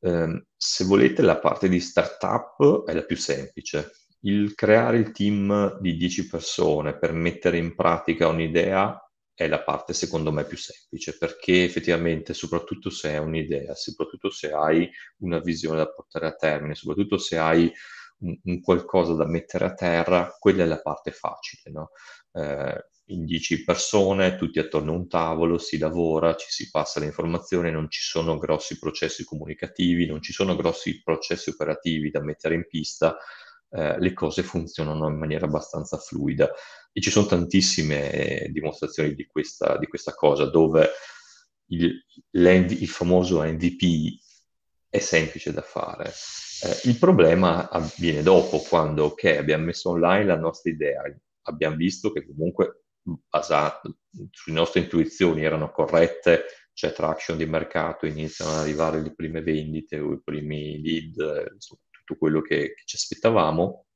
[0.00, 3.92] ehm, se volete la parte di startup è la più semplice.
[4.26, 9.00] Il creare il team di 10 persone per mettere in pratica un'idea
[9.32, 14.50] è la parte secondo me più semplice, perché effettivamente, soprattutto se hai un'idea, soprattutto se
[14.52, 17.70] hai una visione da portare a termine, soprattutto se hai
[18.20, 21.90] un, un qualcosa da mettere a terra, quella è la parte facile, no?
[22.32, 27.06] Eh, in 10 persone, tutti attorno a un tavolo, si lavora, ci si passa le
[27.06, 32.54] informazioni, non ci sono grossi processi comunicativi, non ci sono grossi processi operativi da mettere
[32.56, 33.16] in pista,
[33.76, 36.50] eh, le cose funzionano in maniera abbastanza fluida.
[36.92, 40.88] E ci sono tantissime dimostrazioni di questa, di questa cosa, dove
[41.66, 44.18] il, il famoso MVP
[44.88, 46.12] è semplice da fare.
[46.62, 51.02] Eh, il problema avviene dopo, quando ok, abbiamo messo online la nostra idea,
[51.42, 53.98] abbiamo visto che comunque basato
[54.30, 59.98] sulle nostre intuizioni erano corrette, c'è traction di mercato, iniziano ad arrivare le prime vendite
[59.98, 63.86] o i primi lead, insomma, tutto quello che, che ci aspettavamo,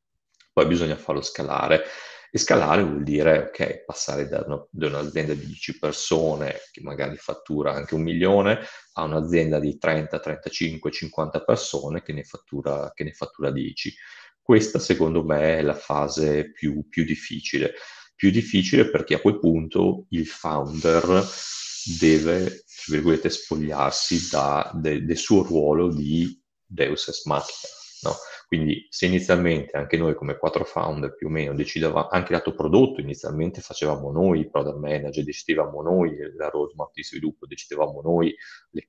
[0.52, 1.84] poi bisogna farlo scalare.
[2.32, 7.16] E scalare vuol dire, ok, passare da, uno, da, un'azienda di 10 persone che magari
[7.16, 8.60] fattura anche un milione
[8.94, 13.94] a un'azienda di 30, 35, 50 persone che ne fattura, che ne fattura 10.
[14.40, 17.74] Questa secondo me è la fase più, più difficile.
[18.14, 21.24] Più difficile perché a quel punto il founder
[21.98, 27.79] deve, tra virgolette, spogliarsi da, de, del suo ruolo di Deus ex machina.
[28.02, 28.14] No?
[28.46, 33.00] Quindi se inizialmente anche noi come quattro founder più o meno decidevamo, anche lato prodotto
[33.00, 38.34] inizialmente facevamo noi, il product manager decidevamo noi, la roadmap di sviluppo decidevamo noi,
[38.70, 38.86] le,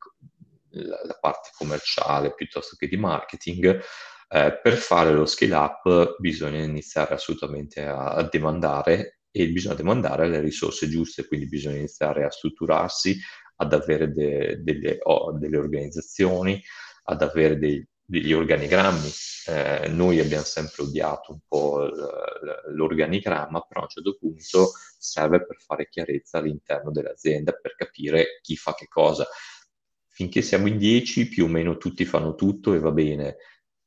[0.70, 3.82] la, la, parte commerciale piuttosto che di marketing,
[4.30, 10.28] eh, per fare lo scale up bisogna iniziare assolutamente a, a demandare e bisogna demandare
[10.28, 13.18] le risorse giuste, quindi bisogna iniziare a strutturarsi,
[13.58, 16.62] ad avere de, delle, oh, delle organizzazioni,
[17.04, 19.10] ad avere dei, degli organigrammi.
[19.48, 21.90] Eh, noi abbiamo sempre odiato un po'
[22.68, 28.58] l'organigramma, però a un certo punto serve per fare chiarezza all'interno dell'azienda, per capire chi
[28.58, 29.26] fa che cosa.
[30.10, 33.38] Finché siamo in 10, più o meno tutti fanno tutto e va bene.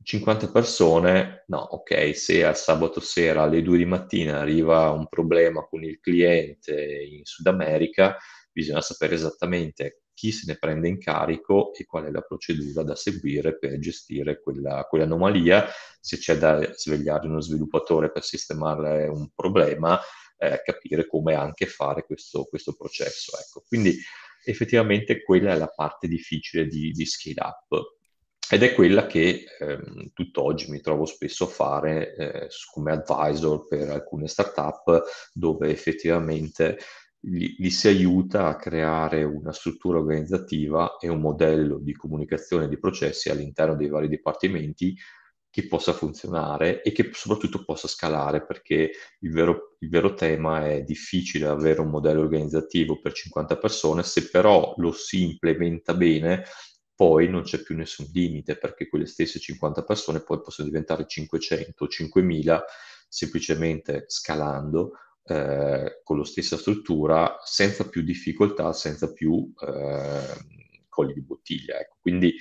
[0.03, 5.63] 50 persone, no, ok, se al sabato sera alle 2 di mattina arriva un problema
[5.67, 8.17] con il cliente in Sud America,
[8.53, 12.95] bisogna sapere esattamente chi se ne prende in carico e qual è la procedura da
[12.95, 15.67] seguire per gestire quella, quell'anomalia,
[16.01, 20.01] se c'è da svegliare uno sviluppatore per sistemare un problema,
[20.39, 23.33] eh, capire come anche fare questo, questo processo.
[23.39, 23.65] Ecco.
[23.67, 23.97] Quindi
[24.45, 27.97] effettivamente quella è la parte difficile di, di scale up.
[28.51, 33.89] Ed è quella che ehm, tutt'oggi mi trovo spesso a fare eh, come advisor per
[33.89, 36.79] alcune startup dove effettivamente
[37.27, 42.79] li, li, si aiuta a creare una struttura organizzativa e un modello di comunicazione di
[42.79, 44.97] processi all'interno dei vari dipartimenti
[45.51, 50.83] che possa funzionare e che soprattutto possa scalare, perché il vero, il vero tema è
[50.83, 56.43] difficile avere un modello organizzativo per 50 persone, se però lo si implementa bene,
[56.93, 61.85] poi non c'è più nessun limite, perché quelle stesse 50 persone poi possono diventare 500
[61.85, 62.65] o 5000
[63.09, 64.91] semplicemente scalando
[65.27, 71.79] eh, con la stessa struttura, senza più difficoltà, senza più eh, colli di bottiglia.
[71.79, 71.97] Ecco.
[72.01, 72.35] Quindi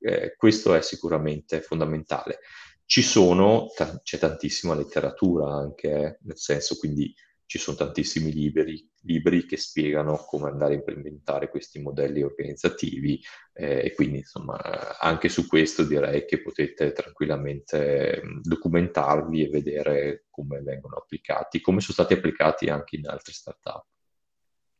[0.00, 2.38] eh, questo è sicuramente fondamentale.
[2.84, 7.12] Ci sono, t- c'è tantissima letteratura anche, eh, nel senso, quindi
[7.44, 13.20] ci sono tantissimi libri, libri, che spiegano come andare a implementare questi modelli organizzativi
[13.54, 20.60] eh, e quindi insomma anche su questo direi che potete tranquillamente documentarvi e vedere come
[20.60, 23.86] vengono applicati, come sono stati applicati anche in altre startup.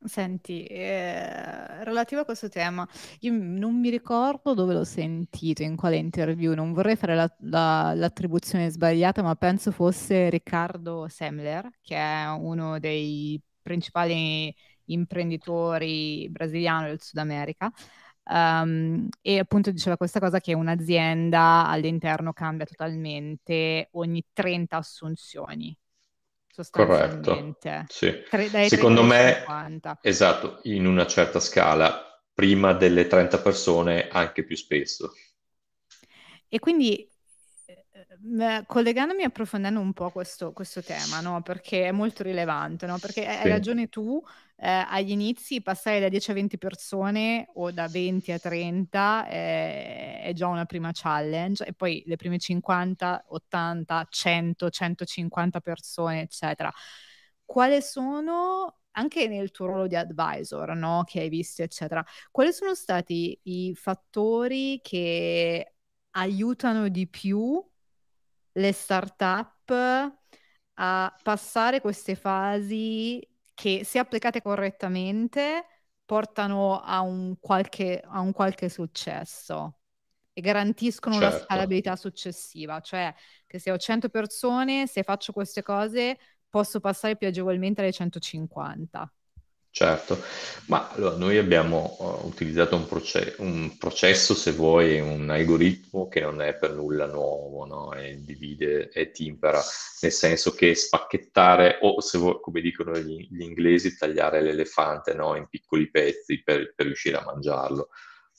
[0.05, 2.87] Senti, eh, relativo a questo tema,
[3.21, 7.95] io non mi ricordo dove l'ho sentito, in quale interview, non vorrei fare la- la-
[7.95, 14.55] l'attribuzione sbagliata, ma penso fosse Riccardo Semler, che è uno dei principali
[14.87, 17.71] imprenditori brasiliani del Sud America.
[18.31, 25.77] Um, e appunto diceva questa cosa che un'azienda all'interno cambia totalmente ogni 30 assunzioni
[26.47, 27.85] sostanzialmente.
[27.89, 28.25] Sì.
[28.29, 29.45] Tre, Secondo me,
[30.03, 32.05] esatto, in una certa scala,
[32.35, 35.13] prima delle 30 persone anche più spesso.
[36.49, 37.09] E quindi
[38.67, 41.43] collegandomi e approfondendo un po' questo, questo tema, no?
[41.43, 42.99] Perché è molto rilevante, no?
[42.99, 43.49] Perché hai sì.
[43.49, 44.23] ragione tu,
[44.57, 50.23] eh, agli inizi passare da 10 a 20 persone o da 20 a 30 è,
[50.25, 56.73] è, già una prima challenge e poi le prime 50, 80, 100, 150 persone, eccetera.
[57.45, 61.05] Quali sono anche nel tuo ruolo di advisor, no?
[61.07, 62.05] Che hai visto, eccetera.
[62.31, 65.75] Quali sono stati i fattori che
[66.11, 67.65] aiutano di più
[68.59, 69.71] le startup
[70.81, 75.65] a passare queste fasi che, se applicate correttamente,
[76.05, 79.81] portano a un qualche, a un qualche successo
[80.33, 81.37] e garantiscono certo.
[81.37, 83.13] la scalabilità successiva, cioè
[83.47, 89.13] che se ho 100 persone, se faccio queste cose, posso passare più agevolmente alle 150.
[89.79, 90.21] Certo,
[90.67, 96.19] ma allora, noi abbiamo uh, utilizzato un, proce- un, processo, se vuoi, un algoritmo che
[96.19, 97.93] non è per nulla nuovo, no?
[97.93, 99.63] E divide e timpera,
[100.01, 105.37] nel senso che spacchettare, o se vuoi, come dicono gli, gli inglesi, tagliare l'elefante no?
[105.37, 107.91] in piccoli pezzi per, per riuscire a mangiarlo.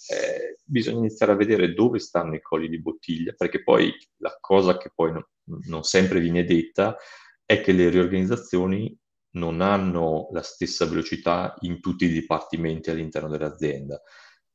[0.10, 4.78] Eh, bisogna iniziare a vedere dove stanno i colli di bottiglia, perché poi la cosa
[4.78, 5.30] che poi no,
[5.68, 6.98] non sempre viene detta
[7.46, 8.94] è che le riorganizzazioni
[9.32, 14.02] non hanno la stessa velocità in tutti i dipartimenti all'interno dell'azienda.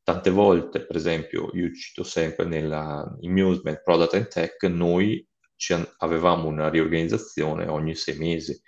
[0.03, 5.27] Tante volte, per esempio, io cito sempre nella Amusement Product and Tech, noi
[5.99, 8.61] avevamo una riorganizzazione ogni sei mesi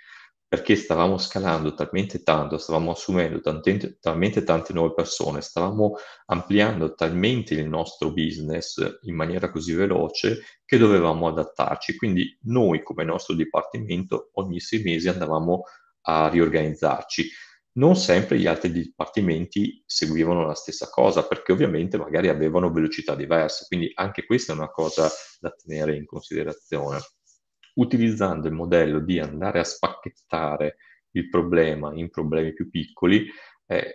[0.49, 5.97] perché stavamo scalando talmente tanto, stavamo assumendo tante, talmente tante nuove persone, stavamo
[6.27, 11.97] ampliando talmente il nostro business in maniera così veloce che dovevamo adattarci.
[11.97, 15.65] Quindi noi come nostro dipartimento ogni sei mesi andavamo
[16.09, 17.29] a riorganizzarci.
[17.77, 23.67] Non sempre gli altri dipartimenti seguivano la stessa cosa, perché ovviamente magari avevano velocità diverse,
[23.69, 27.01] quindi anche questa è una cosa da tenere in considerazione.
[27.75, 30.77] Utilizzando il modello di andare a spacchettare
[31.11, 33.27] il problema in problemi più piccoli,
[33.67, 33.93] eh,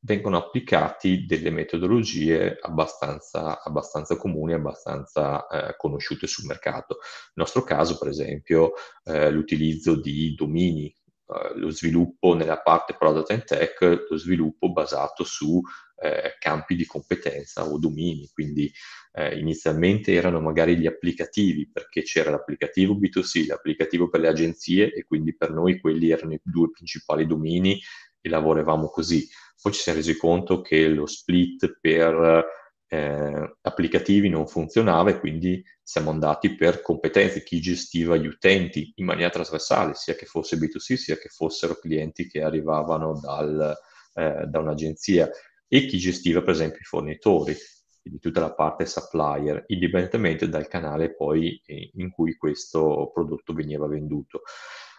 [0.00, 6.98] vengono applicati delle metodologie abbastanza, abbastanza comuni, abbastanza eh, conosciute sul mercato.
[7.00, 8.72] Nel nostro caso, per esempio,
[9.04, 10.94] eh, l'utilizzo di domini
[11.26, 15.60] eh, lo sviluppo nella parte product and tech, lo sviluppo basato su
[15.96, 18.70] eh, campi di competenza o domini, quindi
[19.12, 25.04] eh, inizialmente erano magari gli applicativi, perché c'era l'applicativo B2C, l'applicativo per le agenzie e
[25.04, 27.80] quindi per noi quelli erano i due principali domini
[28.20, 29.26] e lavoravamo così.
[29.60, 32.44] Poi ci siamo resi conto che lo split per
[32.88, 39.04] eh, applicativi non funzionava e quindi siamo andati per competenze, chi gestiva gli utenti in
[39.04, 43.74] maniera trasversale, sia che fosse B2C, sia che fossero clienti che arrivavano dal,
[44.14, 45.30] eh, da un'agenzia
[45.66, 47.54] e chi gestiva per esempio i fornitori,
[48.00, 53.86] quindi tutta la parte supplier, indipendentemente dal canale poi eh, in cui questo prodotto veniva
[53.86, 54.42] venduto.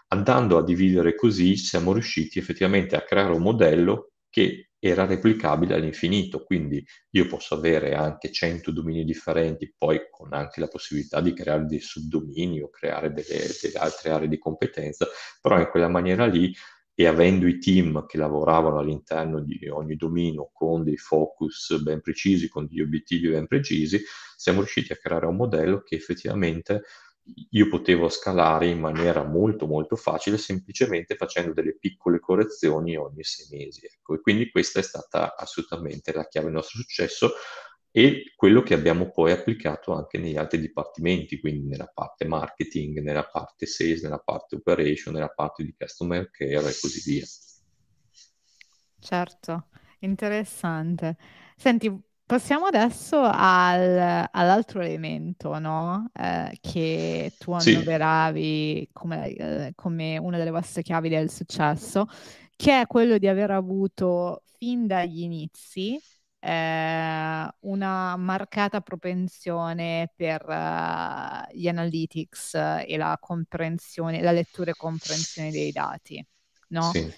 [0.08, 6.44] Andando a dividere così siamo riusciti effettivamente a creare un modello che era replicabile all'infinito,
[6.44, 11.66] quindi io posso avere anche 100 domini differenti, poi con anche la possibilità di creare
[11.66, 15.08] dei subdomini o creare delle, delle altre aree di competenza,
[15.42, 16.54] però in quella maniera lì
[16.94, 22.48] e avendo i team che lavoravano all'interno di ogni dominio con dei focus ben precisi,
[22.48, 24.00] con degli obiettivi ben precisi,
[24.38, 26.84] siamo riusciti a creare un modello che effettivamente
[27.50, 33.48] io potevo scalare in maniera molto molto facile semplicemente facendo delle piccole correzioni ogni sei
[33.50, 33.86] mesi.
[33.86, 34.16] Ecco.
[34.16, 37.32] E quindi questa è stata assolutamente la chiave del nostro successo
[37.92, 43.26] e quello che abbiamo poi applicato anche negli altri dipartimenti, quindi nella parte marketing, nella
[43.26, 47.26] parte sales, nella parte operation, nella parte di customer care e così via.
[49.00, 49.68] Certo,
[50.00, 51.16] interessante.
[51.56, 51.90] Senti,
[52.26, 56.10] passiamo adesso al, all'altro elemento, no?
[56.14, 62.08] Eh, che tu Sì, annoveravi come, eh, come una delle vostre chiavi del successo,
[62.56, 66.02] che è quello di aver avuto fin dagli inizi
[66.40, 75.52] eh, una marcata propensione per eh, gli analytics e la comprensione, la lettura e comprensione
[75.52, 76.26] dei dati,
[76.70, 76.96] no?
[76.96, 77.14] sì,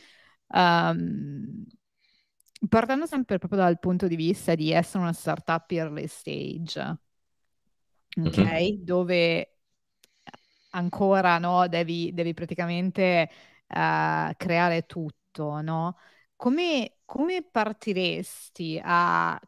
[0.49, 1.65] Um,
[2.69, 6.97] partendo sempre proprio dal punto di vista di essere una startup early stage,
[8.23, 8.41] ok?
[8.41, 9.47] mhm, Dove
[10.71, 13.29] ancora no, devi, devi praticamente
[13.67, 15.97] eh, creare tutto, no?
[16.35, 19.39] Come, come partiresti a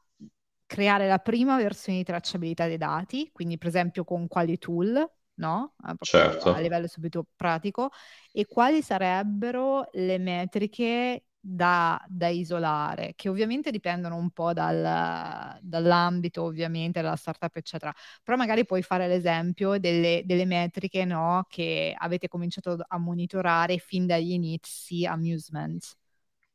[0.66, 3.30] creare la prima versione di tracciabilità dei dati?
[3.32, 5.76] Quindi, per esempio, con quali tool, no?
[5.88, 6.60] Eh, proprio a certo.
[6.60, 7.90] livello subito pratico,
[8.32, 16.44] e quali sarebbero le metriche da, da isolare, che ovviamente dipendono un po' dal- dall'ambito,
[16.44, 17.94] ovviamente, della startup, eccetera.
[18.24, 24.06] Però magari puoi fare l'esempio delle, delle metriche, no, che avete cominciato a monitorare fin
[24.06, 25.96] dagli inizi Amusement.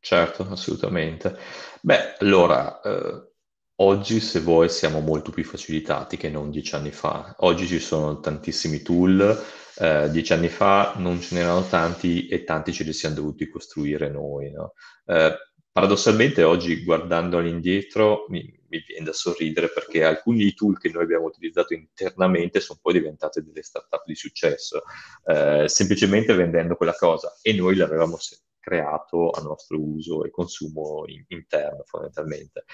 [0.00, 1.36] Certo, assolutamente.
[1.80, 3.30] Beh, allora, eh,
[3.76, 7.34] oggi se vuoi siamo molto più facilitati che non dieci anni fa.
[7.40, 9.42] Oggi ci sono tantissimi tool,
[9.78, 14.08] eh, dieci anni fa non ce n'erano tanti e tanti ce li siamo dovuti costruire
[14.10, 14.74] noi, no?
[15.06, 15.34] Eh,
[15.72, 21.02] paradossalmente oggi guardando all'indietro mi, mi viene da sorridere perché alcuni dei tool che noi
[21.02, 24.82] abbiamo utilizzato internamente sono poi diventate delle startup di successo,
[25.26, 31.04] eh, semplicemente vendendo quella cosa e noi l'avevamo se- creato a nostro uso e consumo
[31.06, 32.64] in- interno fondamentalmente.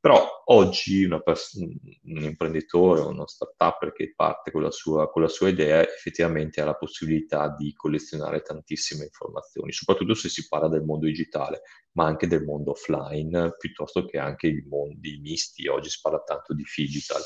[0.00, 5.48] Però oggi pers- un imprenditore, uno startup che parte con la sua, con la sua
[5.48, 11.06] idea effettivamente ha la possibilità di collezionare tantissime informazioni, soprattutto se si parla del mondo
[11.06, 11.62] digitale,
[11.92, 15.68] ma anche del mondo offline, piuttosto che anche i mondi misti.
[15.68, 17.22] Oggi si parla tanto di digital,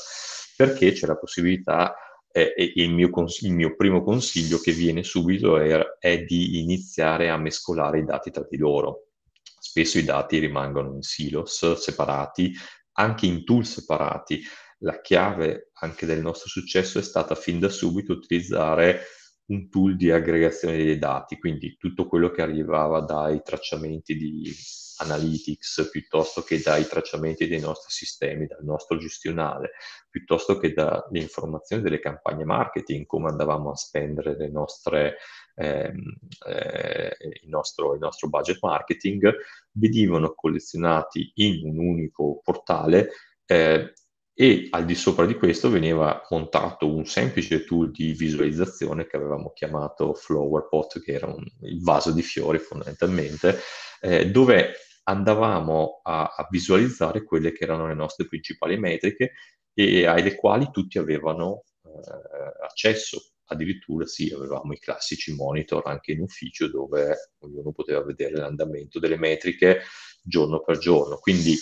[0.55, 1.95] perché c'è la possibilità
[2.37, 7.29] e, il, mio cons- il mio primo consiglio che viene subito è, è di iniziare
[7.29, 9.07] a mescolare i dati tra di loro.
[9.41, 12.53] Spesso i dati rimangono in silos separati,
[12.93, 14.41] anche in tool separati.
[14.81, 19.01] La chiave anche del nostro successo è stata fin da subito utilizzare
[19.47, 24.51] un tool di aggregazione dei dati, quindi tutto quello che arrivava dai tracciamenti di
[24.99, 29.71] analytics piuttosto che dai tracciamenti dei nostri sistemi, dal nostro gestionale,
[30.09, 35.17] piuttosto che dalle informazioni delle campagne marketing, come andavamo a spendere le nostre,
[35.55, 36.17] ehm,
[36.47, 39.33] eh, il, nostro, il nostro budget marketing,
[39.71, 43.11] venivano collezionati in un unico portale
[43.45, 43.93] eh,
[44.39, 49.51] e al di sopra di questo veniva montato un semplice tool di visualizzazione che avevamo
[49.51, 53.57] chiamato Flowerpot, che era un, il vaso di fiori fondamentalmente,
[53.99, 54.75] eh, dove
[55.05, 59.31] andavamo a, a, visualizzare quelle che erano le nostre principali metriche
[59.73, 63.31] e alle quali tutti avevano eh, accesso.
[63.45, 69.17] Addirittura sì, avevamo i classici monitor anche in ufficio dove ognuno poteva vedere l'andamento delle
[69.17, 69.81] metriche
[70.21, 71.17] giorno per giorno.
[71.17, 71.55] Quindi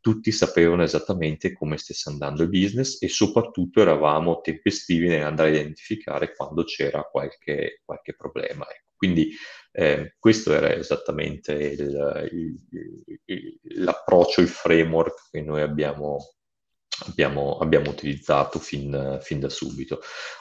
[0.00, 6.34] tutti sapevano esattamente come stesse andando il business e soprattutto eravamo tempestivi nell'andare a identificare
[6.34, 8.64] quando c'era qualche, qualche problema.
[8.64, 8.88] Ecco.
[8.96, 9.32] Quindi
[9.72, 16.34] eh, questo era esattamente il, il, il, l'approccio, il framework che noi abbiamo,
[17.06, 20.00] abbiamo, abbiamo utilizzato fin, fin, da subito.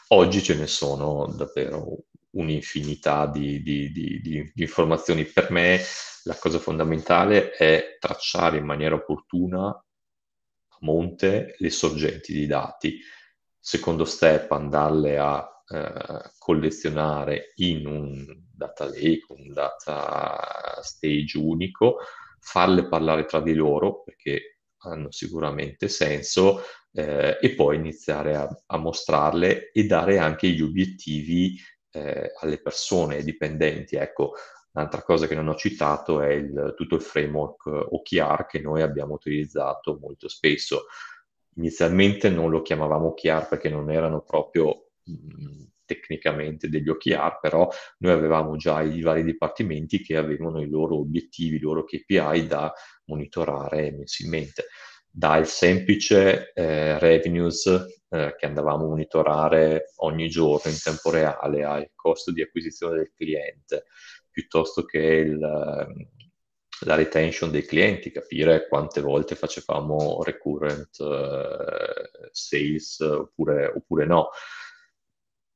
[0.09, 5.25] Oggi ce ne sono davvero un'infinità di, di, di, di informazioni.
[5.25, 5.79] Per me
[6.23, 12.99] la cosa fondamentale è tracciare in maniera opportuna a monte le sorgenti di dati.
[13.59, 21.97] Secondo step, andarle a eh, collezionare in un data lake, un data stage unico,
[22.39, 26.61] farle parlare tra di loro perché hanno sicuramente senso
[26.93, 31.57] eh, e poi iniziare a, a, mostrarle e dare anche gli obiettivi
[31.91, 33.95] eh, alle persone dipendenti.
[33.95, 34.33] Ecco,
[34.71, 39.13] Un'altra cosa che non ho citato è il, tutto il framework OKR che noi abbiamo
[39.15, 40.85] utilizzato molto spesso.
[41.55, 47.67] Inizialmente non lo chiamavamo OKR perché non erano proprio mh, tecnicamente degli OKR, però
[47.97, 52.71] noi avevamo già i vari dipartimenti che avevano i loro obiettivi, i loro KPI da
[53.05, 54.67] monitorare mensilmente.
[55.11, 57.65] Dal semplice eh, revenues
[58.09, 63.11] eh, che andavamo a monitorare ogni giorno in tempo reale al costo di acquisizione del
[63.13, 63.85] cliente,
[64.29, 65.39] piuttosto che il,
[66.85, 74.29] la retention dei clienti, capire quante volte facevamo recurrent uh, sales oppure, oppure, no.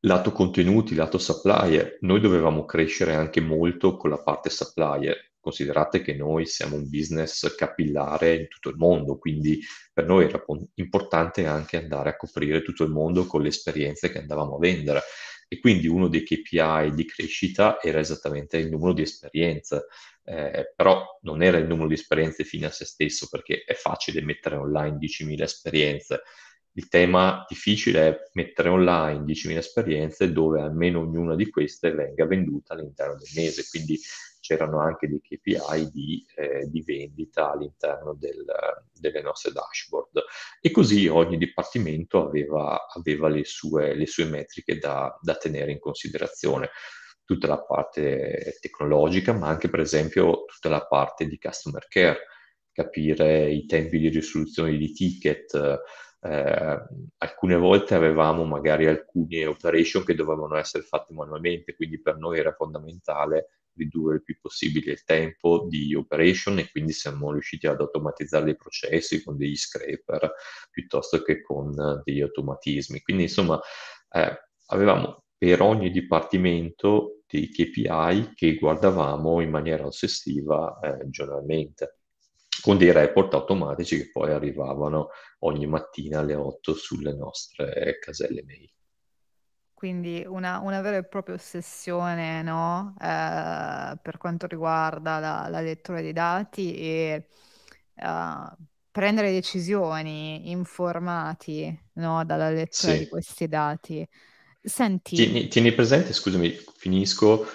[0.05, 5.32] Lato contenuti, lato supplier, noi dovevamo crescere anche molto con la parte supplier.
[5.43, 9.59] Considerate che noi siamo un business capillare in tutto il mondo, quindi
[9.91, 10.41] per noi era
[10.75, 15.01] importante anche andare a coprire tutto il mondo con le esperienze che andavamo a vendere.
[15.49, 19.87] E quindi uno dei KPI di crescita era esattamente il numero di esperienze
[20.25, 24.21] eh, però non era il numero di esperienze fine a se stesso, perché è facile
[24.21, 26.21] mettere online 10.000 esperienze.
[26.75, 32.73] Il tema difficile è mettere online 10.000 esperienze dove almeno ognuna di queste venga venduta
[32.73, 33.99] all'interno del mese, quindi
[34.43, 38.43] c'erano anche dei KPI di, eh, di vendita all'interno del,
[38.91, 40.21] delle nostre dashboard.
[40.59, 45.79] E così ogni dipartimento aveva, aveva le, sue, le, sue, metriche da, da tenere in
[45.79, 46.71] considerazione
[47.23, 52.27] tutta la parte tecnologica, ma anche per esempio tutta la parte di customer care,
[52.73, 55.81] capire i tempi di risoluzione di ticket.
[56.19, 56.83] Eh,
[57.17, 62.51] alcune volte avevamo magari alcune operation che dovevano essere fatte manualmente, quindi per noi era
[62.51, 68.45] fondamentale ridurre il più possibile il tempo di operation e quindi siamo riusciti ad automatizzare
[68.45, 70.31] dei processi con degli scraper
[70.69, 73.01] piuttosto che con degli automatismi.
[73.01, 73.59] Quindi insomma
[74.09, 81.97] eh, avevamo per ogni dipartimento dei KPI che guardavamo in maniera ossessiva eh, giornalmente,
[82.61, 85.09] con dei report automatici che poi arrivavano
[85.39, 88.69] ogni mattina alle 8 sulle nostre caselle mail.
[89.83, 92.95] Quindi una, una vera e propria ossessione no?
[93.01, 97.27] eh, per quanto riguarda la, la, lettura dei dati e
[97.95, 102.23] uh, prendere decisioni informati no?
[102.23, 102.99] dalla lettura sì.
[102.99, 104.07] di questi dati.
[104.61, 107.45] Senti, Tieni, tieni presente, scusami, finisco,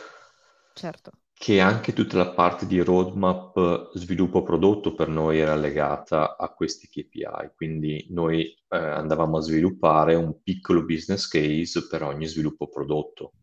[0.75, 1.13] certo.
[1.39, 6.89] Che anche tutta la parte di roadmap sviluppo prodotto per noi era legata a questi
[6.89, 13.35] KPI, quindi noi eh, andavamo a sviluppare un piccolo business case per ogni sviluppo prodotto,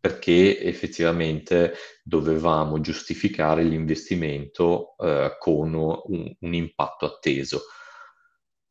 [0.00, 7.60] perché effettivamente dovevamo giustificare l'investimento eh, con un, un impatto atteso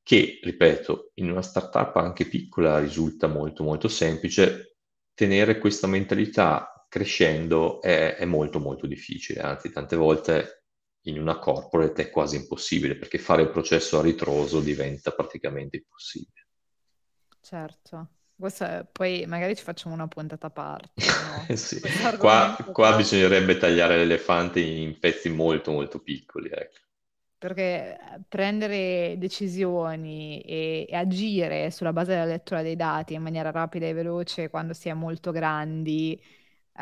[0.04, 4.80] che, ripeto, in una startup anche piccola risulta molto molto semplice,
[5.14, 10.66] tenere questa mentalità crescendo è, è molto molto difficile, anzi tante volte
[11.06, 16.48] in una corporate è quasi impossibile perché fare il processo a ritroso diventa praticamente impossibile.
[17.40, 18.10] Certo.
[18.36, 20.92] È, poi magari ci facciamo una puntata a parte.
[21.48, 21.56] No?
[21.56, 21.80] sì.
[22.18, 26.50] qua, qua bisognerebbe tagliare l'elefante in pezzi molto molto piccoli.
[26.52, 26.80] Ecco
[27.38, 33.50] perché eh, prendere decisioni e, e, agire sulla base della lettura dei dati in maniera
[33.50, 36.22] rapida e veloce quando si è molto grandi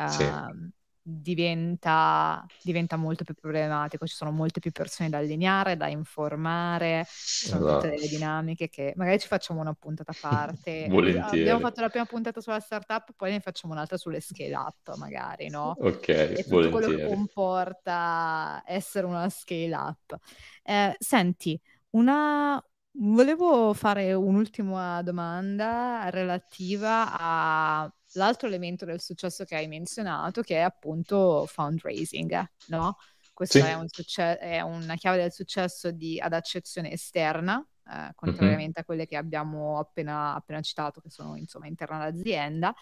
[0.08, 0.22] sì.
[0.22, 0.70] uh,
[1.02, 4.06] diventa, diventa, molto più problematico.
[4.06, 7.80] Ci sono molte più persone da allineare, da informare, ci sono esatto.
[7.80, 10.86] tutte delle dinamiche che magari ci facciamo una puntata a parte.
[10.90, 11.40] Volentieri.
[11.40, 15.48] Abbiamo fatto la prima puntata sulla startup, poi ne facciamo un'altra sulle scale up, magari,
[15.48, 15.76] no?
[15.78, 20.16] Ok, e tutto quello che comporta essere una scale up.
[20.62, 21.60] Eh, senti,
[21.90, 22.62] una...
[22.92, 31.46] volevo fare un'ultima domanda relativa all'altro elemento del successo che hai menzionato, che è appunto
[31.46, 32.96] fundraising, no?
[33.32, 33.64] Questo sì.
[33.64, 38.72] è, un succe- è, una chiave del successo di, ad accezione esterna, eh, contrariamente mm-hmm.
[38.74, 42.74] a quelle che abbiamo appena, appena, citato, che sono insomma interne all'azienda.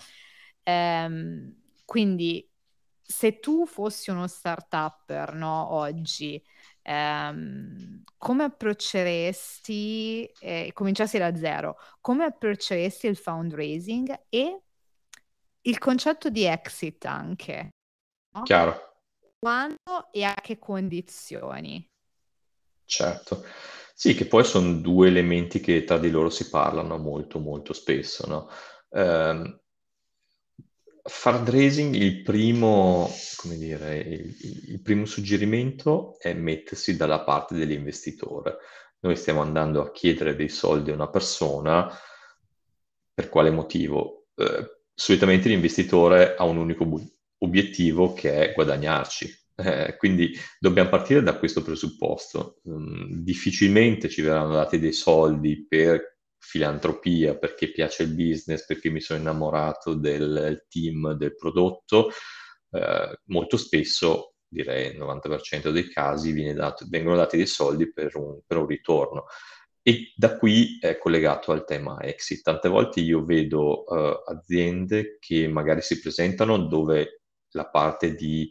[0.64, 1.54] Ehm,
[1.84, 2.48] quindi
[3.00, 6.42] se tu fossi uno start-upper no, oggi,
[6.82, 14.62] ehm, come approcceresti, eh, cominciassi da zero, come approcceresti il fundraising e
[15.62, 17.70] il concetto di exit anche?
[18.34, 18.42] No?
[18.42, 18.86] Chiaro.
[19.38, 21.86] Quando e a che condizioni?
[22.84, 23.44] Certo.
[23.94, 28.26] Sì, che poi sono due elementi che tra di loro si parlano molto molto spesso,
[28.26, 28.48] no?
[28.90, 29.60] Um,
[31.02, 34.36] fundraising, il primo, come dire, il,
[34.68, 38.58] il, primo suggerimento è mettersi dalla parte dell'investitore.
[39.00, 41.92] Noi stiamo andando a chiedere dei soldi a una persona,
[43.12, 44.28] per quale motivo?
[44.34, 47.06] Eh, solitamente l'investitore ha un unico bu-
[47.38, 49.32] obiettivo che è guadagnarci.
[49.54, 52.60] Eh, quindi dobbiamo partire da questo presupposto.
[52.68, 59.00] Mm, difficilmente ci verranno dati dei soldi per filantropia, perché piace il business, perché mi
[59.00, 62.10] sono innamorato del team, del prodotto,
[62.70, 68.40] eh, molto spesso, direi il 90% dei casi, dato, vengono dati dei soldi per un,
[68.46, 69.26] per un ritorno.
[69.88, 72.42] E da qui è collegato al tema exit.
[72.42, 77.22] Tante volte io vedo uh, aziende che magari si presentano dove
[77.52, 78.50] la parte di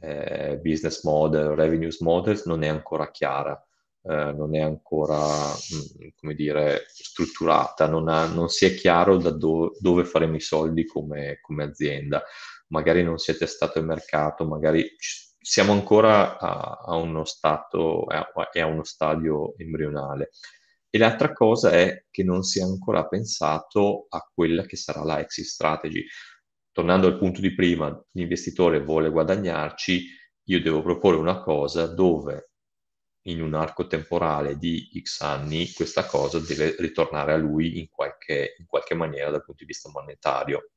[0.00, 3.62] eh, business model, revenues model non è ancora chiara,
[4.02, 9.18] eh, non è ancora, mh, mm, come dire, strutturata, non, ha, non, si è chiaro
[9.18, 12.22] da do, dove faremo i soldi come, come, azienda.
[12.68, 14.90] Magari non si è testato il mercato, magari
[15.38, 18.26] siamo ancora a, a uno stato e a,
[18.62, 20.30] a uno stadio embrionale.
[20.90, 25.20] E l'altra cosa è che non si è ancora pensato a quella che sarà la
[25.20, 26.04] exit strategy.
[26.72, 30.06] Tornando al punto di prima, l'investitore vuole guadagnarci,
[30.44, 32.50] io devo proporre una cosa dove
[33.28, 38.54] in un arco temporale di X anni questa cosa deve ritornare a lui in qualche,
[38.58, 40.70] in qualche maniera dal punto di vista monetario.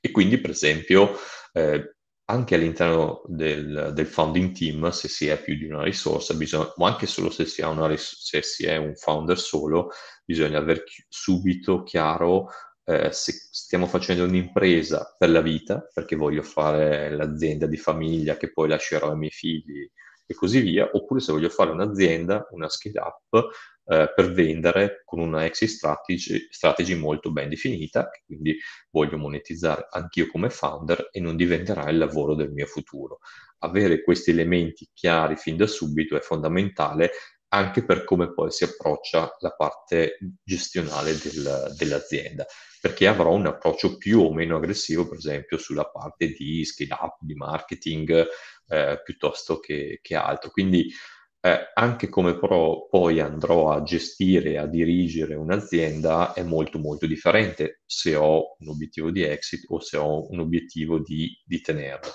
[0.00, 1.14] E quindi, per esempio,
[1.52, 1.96] eh,
[2.30, 6.84] anche all'interno del, del, founding team, se si è più di una risorsa, bisogna, o
[6.84, 9.90] anche solo se si, una, se si è un founder solo,
[10.24, 12.48] bisogna avere subito chiaro
[12.84, 18.52] eh, se stiamo facendo un'impresa per la vita, perché voglio fare l'azienda di famiglia che
[18.52, 19.88] poi lascerò ai miei figli
[20.24, 23.48] e così via, oppure se voglio fare un'azienda, una scale up
[23.90, 28.56] eh, per vendere con una exit strategy, strategy, molto ben definita, quindi
[28.90, 33.18] voglio monetizzare anch'io come founder e non diventerà il lavoro del mio futuro.
[33.62, 37.10] Avere questi elementi chiari fin da subito è fondamentale
[37.52, 42.46] anche per come poi si approccia la parte gestionale del, dell'azienda,
[42.80, 47.16] perché avrò un approccio più o meno aggressivo, per esempio, sulla parte di scale up,
[47.18, 48.24] di marketing,
[48.68, 50.50] eh, piuttosto che, che, altro.
[50.50, 50.92] Quindi
[51.40, 57.80] eh, anche come però poi andrò a gestire, a dirigere un'azienda è molto molto differente
[57.86, 62.10] se ho un obiettivo di exit o se ho un obiettivo di, di tenerla.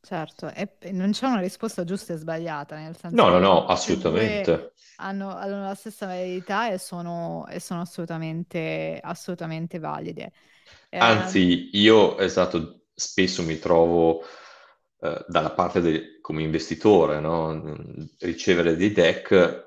[0.00, 4.72] Certo, e non c'è una risposta giusta e sbagliata, nel senso No, no, no, assolutamente.
[4.96, 10.32] hanno, hanno la stessa validità e sono, e sono assolutamente, assolutamente valide.
[10.88, 14.22] Eh, Anzi, io, esatto, spesso mi trovo
[15.06, 17.62] eh, dalla parte del, come investitore, no?
[18.20, 19.64] ricevere dei deck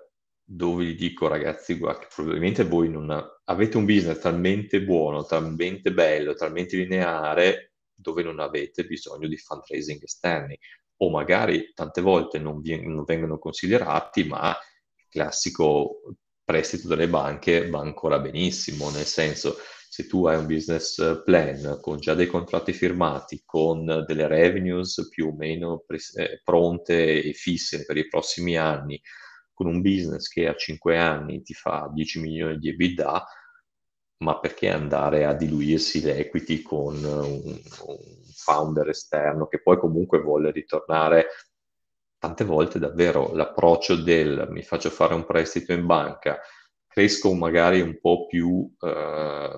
[0.52, 3.12] dove gli dico ragazzi, guarda, probabilmente voi non
[3.46, 10.02] avete un business talmente buono, talmente bello, talmente lineare, dove non avete bisogno di fundraising
[10.02, 10.58] esterni.
[11.02, 16.02] O magari tante volte non, vi- non vengono considerati, ma il classico
[16.44, 19.58] prestito delle banche va ancora benissimo, nel senso
[19.92, 25.30] se tu hai un business plan con già dei contratti firmati, con delle revenues più
[25.30, 29.02] o meno pres- eh, pronte e fisse per i prossimi anni,
[29.52, 33.26] con un business che a 5 anni ti fa 10 milioni di EBITDA,
[34.18, 37.98] ma perché andare a diluirsi l'equity con un, un
[38.36, 41.28] founder esterno che poi comunque vuole ritornare
[42.20, 46.40] tante volte davvero l'approccio del mi faccio fare un prestito in banca,
[46.86, 49.50] cresco magari un po' più eh,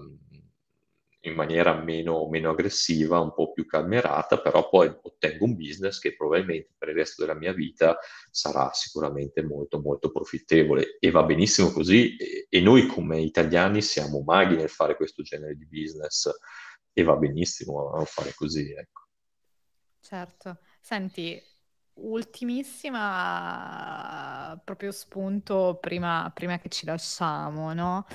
[1.22, 6.16] in maniera meno, meno, aggressiva, un po' più calmerata, però poi ottengo un business che
[6.16, 7.98] probabilmente per il resto della mia vita
[8.32, 14.22] sarà sicuramente molto molto profittevole e va benissimo così e, e noi come italiani siamo
[14.22, 16.30] maghi nel fare questo genere di business
[16.94, 18.04] e va benissimo no?
[18.06, 19.02] fare così, ecco.
[20.00, 20.58] Certo.
[20.80, 21.40] Senti,
[21.94, 23.00] ultimissima
[24.64, 28.08] proprio spunto prima, prima che ci lasciamo, no?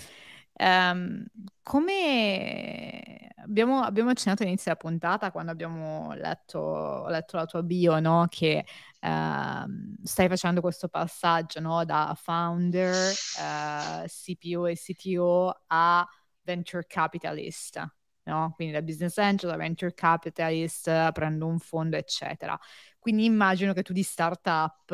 [0.58, 1.24] Um,
[1.62, 8.26] come abbiamo, abbiamo, accennato all'inizio della puntata quando abbiamo letto, letto la tua bio, no?
[8.28, 8.64] che
[9.00, 9.70] uh,
[10.02, 11.84] stai facendo questo passaggio no?
[11.84, 16.06] da founder, uh, eh, CPO e CTO a
[16.42, 17.84] venture capitalist.
[18.24, 18.52] No?
[18.56, 22.58] Quindi da business angel a venture capitalist, prendo un fondo, eccetera.
[22.98, 24.90] Quindi immagino che tu di startup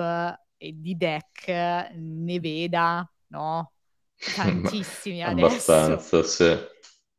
[0.58, 1.48] e di deck
[1.94, 3.72] ne veda, no?
[4.35, 5.73] Tantissimi adesso.
[5.73, 6.70] Abbastanza, sì.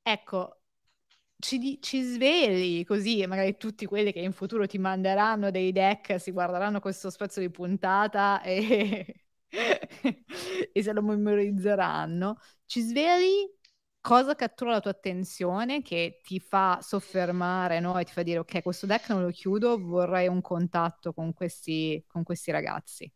[0.02, 0.62] Ecco,
[1.40, 6.32] ci, ci, sveli così, magari tutti quelli che in futuro ti manderanno dei deck si
[6.32, 9.26] guarderanno questo spezzo di puntata e,
[10.74, 12.38] e se lo memorizzeranno.
[12.66, 13.50] Ci sveli
[14.00, 17.98] cosa cattura la tua attenzione che ti fa soffermare no?
[17.98, 22.04] e ti fa dire ok, questo deck non lo chiudo, vorrei un contatto con questi,
[22.08, 23.12] con questi ragazzi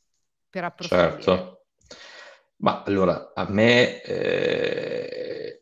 [0.50, 1.22] per approfondire.
[1.22, 1.66] Certo.
[2.60, 5.62] Ma allora, a me eh,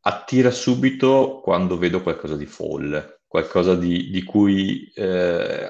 [0.00, 5.68] attira subito quando vedo qualcosa di folle, qualcosa di, di cui, eh,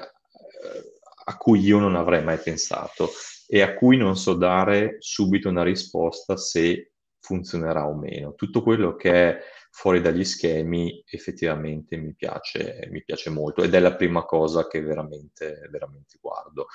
[1.25, 3.09] a cui io non avrei mai pensato
[3.47, 8.33] e a cui non so dare subito una risposta se funzionerà o meno.
[8.35, 9.39] Tutto quello che è
[9.71, 14.81] fuori dagli schemi effettivamente mi piace, mi piace molto ed è la prima cosa che
[14.81, 16.67] veramente, veramente guardo.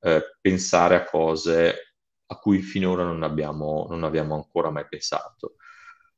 [0.00, 1.91] Eh, pensare a cose
[2.32, 5.56] a cui finora non abbiamo, non abbiamo ancora mai pensato.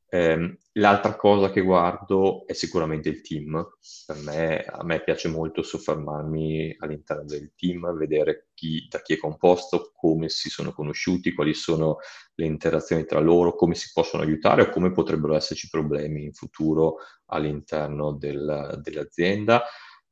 [0.08, 3.68] Eh, l'altra cosa che guardo è sicuramente il team.
[4.06, 9.16] Per me, a me piace molto soffermarmi all'interno del team, vedere chi, da chi è
[9.16, 11.98] composto, come si sono conosciuti, quali sono
[12.36, 16.98] le interazioni tra loro, come si possono aiutare o come potrebbero esserci problemi in futuro
[17.26, 19.64] all'interno del, dell'azienda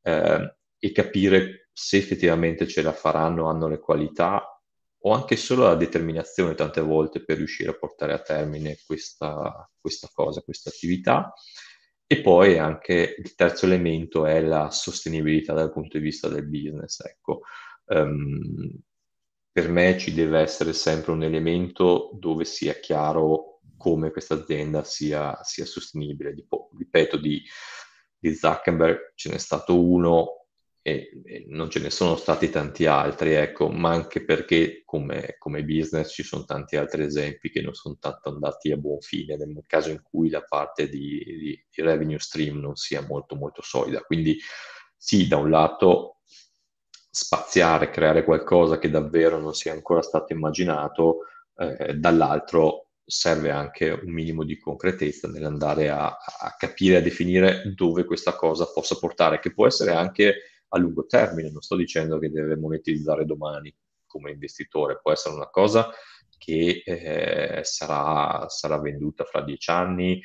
[0.02, 4.51] eh, e capire se effettivamente ce la faranno, hanno le qualità
[5.04, 10.08] o anche solo la determinazione tante volte per riuscire a portare a termine questa, questa
[10.12, 11.32] cosa, questa attività.
[12.06, 17.00] E poi anche il terzo elemento è la sostenibilità dal punto di vista del business.
[17.00, 17.40] Ecco,
[17.86, 18.70] um,
[19.50, 25.38] per me ci deve essere sempre un elemento dove sia chiaro come questa azienda sia,
[25.42, 26.34] sia sostenibile.
[26.78, 27.42] Ripeto, di,
[28.18, 30.41] di Zuckerberg ce n'è stato uno
[30.82, 35.64] e, e, non ce ne sono stati tanti altri, ecco, ma anche perché come, come,
[35.64, 39.64] business ci sono tanti altri esempi che non sono tanto andati a buon fine nel
[39.66, 44.00] caso in cui la parte di, di, di revenue stream non sia molto molto solida.
[44.00, 44.36] Quindi
[44.96, 46.18] sì, da un lato
[47.10, 51.26] spaziare, creare qualcosa che davvero non sia ancora stato immaginato,
[51.58, 58.04] eh, dall'altro serve anche un minimo di concretezza nell'andare a, a capire, a definire dove
[58.04, 62.30] questa cosa possa portare, che può essere anche a lungo termine, non sto dicendo che
[62.30, 63.74] deve monetizzare domani
[64.06, 65.90] come investitore, può essere una cosa
[66.38, 70.20] che eh, sarà, sarà venduta fra dieci anni,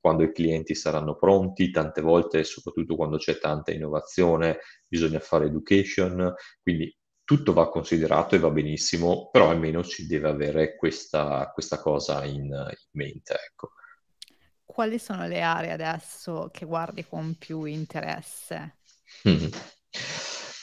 [0.00, 6.34] quando i clienti saranno pronti, tante volte, soprattutto quando c'è tanta innovazione, bisogna fare education,
[6.62, 12.24] quindi tutto va considerato e va benissimo, però almeno ci deve avere questa, questa cosa
[12.24, 13.34] in, in mente.
[13.34, 13.72] Ecco.
[14.64, 18.78] Quali sono le aree adesso che guardi con più interesse?
[19.28, 19.46] Mm.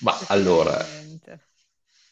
[0.02, 0.78] Ma allora,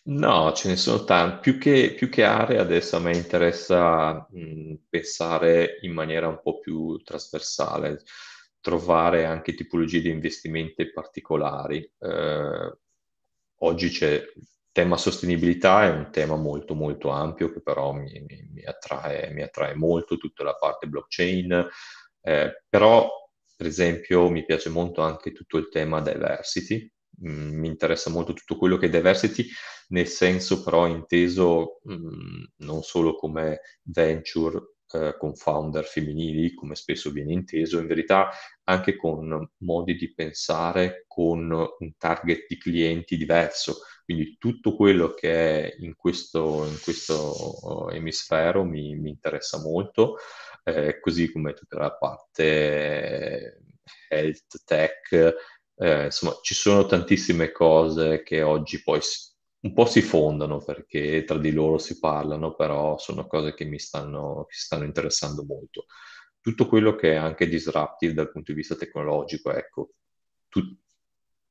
[0.04, 1.40] no, ce ne sono tanti.
[1.52, 6.60] Più che, più che aree, adesso a me interessa mh, pensare in maniera un po'
[6.60, 8.04] più trasversale,
[8.60, 11.80] trovare anche tipologie di investimenti particolari.
[12.00, 12.78] Eh,
[13.60, 18.50] oggi c'è il tema sostenibilità, è un tema molto molto ampio che però mi, mi,
[18.54, 21.68] mi attrae, mi attrae molto, tutta la parte blockchain,
[22.22, 23.10] eh, però
[23.56, 26.92] per esempio mi piace molto anche tutto il tema diversity,
[27.24, 29.48] Mm, mi interessa molto tutto quello che è diversity,
[29.90, 36.76] nel senso però inteso mh, mm, non solo come venture eh, con founder femminili, come
[36.76, 38.30] spesso viene inteso, in verità
[38.66, 43.78] anche con modi di pensare, con un target di clienti diverso.
[44.04, 50.18] Quindi tutto quello che è in questo, in questo emisfero mi, mi interessa molto,
[50.64, 53.62] eh, così come tutta la parte
[54.10, 55.36] health tech,
[55.78, 59.00] eh, insomma, ci sono tantissime cose che oggi poi
[59.66, 63.80] un po' si fondono perché tra di loro si parlano, però sono cose che mi
[63.80, 65.86] stanno, che stanno interessando molto.
[66.40, 69.94] Tutto quello che è anche disruptive dal punto di vista tecnologico, ecco,
[70.48, 70.62] tu,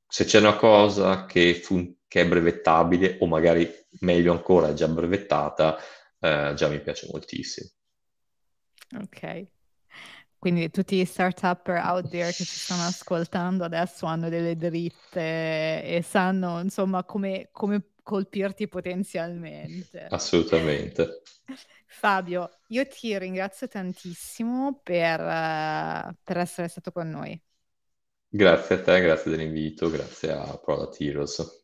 [0.07, 3.69] se c'è una cosa che, fun- che, è brevettabile o magari
[4.01, 5.77] meglio ancora è già brevettata,
[6.21, 7.69] eh, già mi piace moltissimo.
[8.97, 9.47] Ok.
[10.45, 16.05] Quindi tutti gli start-up out there che ci stanno ascoltando adesso hanno delle dritte e
[16.07, 20.07] sanno insomma come, come colpirti potenzialmente.
[20.11, 21.23] Assolutamente.
[21.89, 25.19] Fabio, io ti ringrazio tantissimo per,
[26.23, 27.41] per, essere stato con noi.
[28.29, 31.63] Grazie a te, grazie dell'invito, grazie a Product Heroes.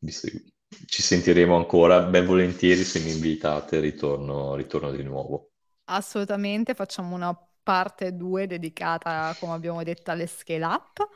[0.87, 5.51] Ci sentiremo ancora ben volentieri se mi invitate, ritorno, ritorno di nuovo.
[5.85, 11.09] Assolutamente, facciamo una parte 2 dedicata, come abbiamo detto, alle scale up.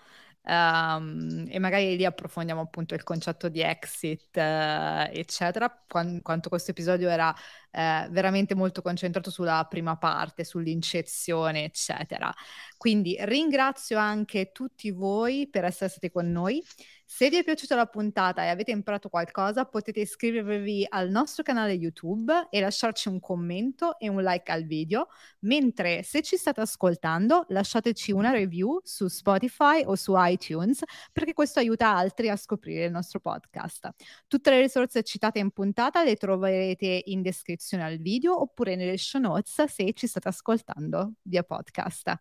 [0.47, 5.71] Um, e magari lì approfondiamo appunto il concetto di exit, uh, eccetera.
[5.89, 7.35] Quando, quanto questo episodio era
[7.75, 12.33] uh, veramente molto concentrato sulla prima parte, sull'incezione, eccetera.
[12.77, 16.63] Quindi ringrazio anche tutti voi per essere stati con noi.
[17.07, 21.73] Se vi è piaciuta la puntata e avete imparato qualcosa, potete iscrivervi al nostro canale
[21.75, 25.09] YouTube e lasciarci un commento e un like al video,
[25.41, 31.61] mentre se ci state ascoltando, lasciateci una review su Spotify o su iTunes, perché questo
[31.61, 33.91] aiuta altri a scoprire il nostro podcast.
[34.27, 37.23] Tutte le risorse citate in puntata le troverete in
[37.65, 42.13] descrizione al video oppure nelle show notes se ci state ascoltando via podcast.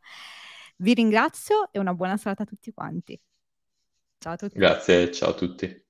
[0.78, 3.20] Vi ringrazio e una buona serata a tutti quanti.
[4.18, 4.58] Ciao a tutti.
[4.58, 5.83] Grazie, ciao a tutti.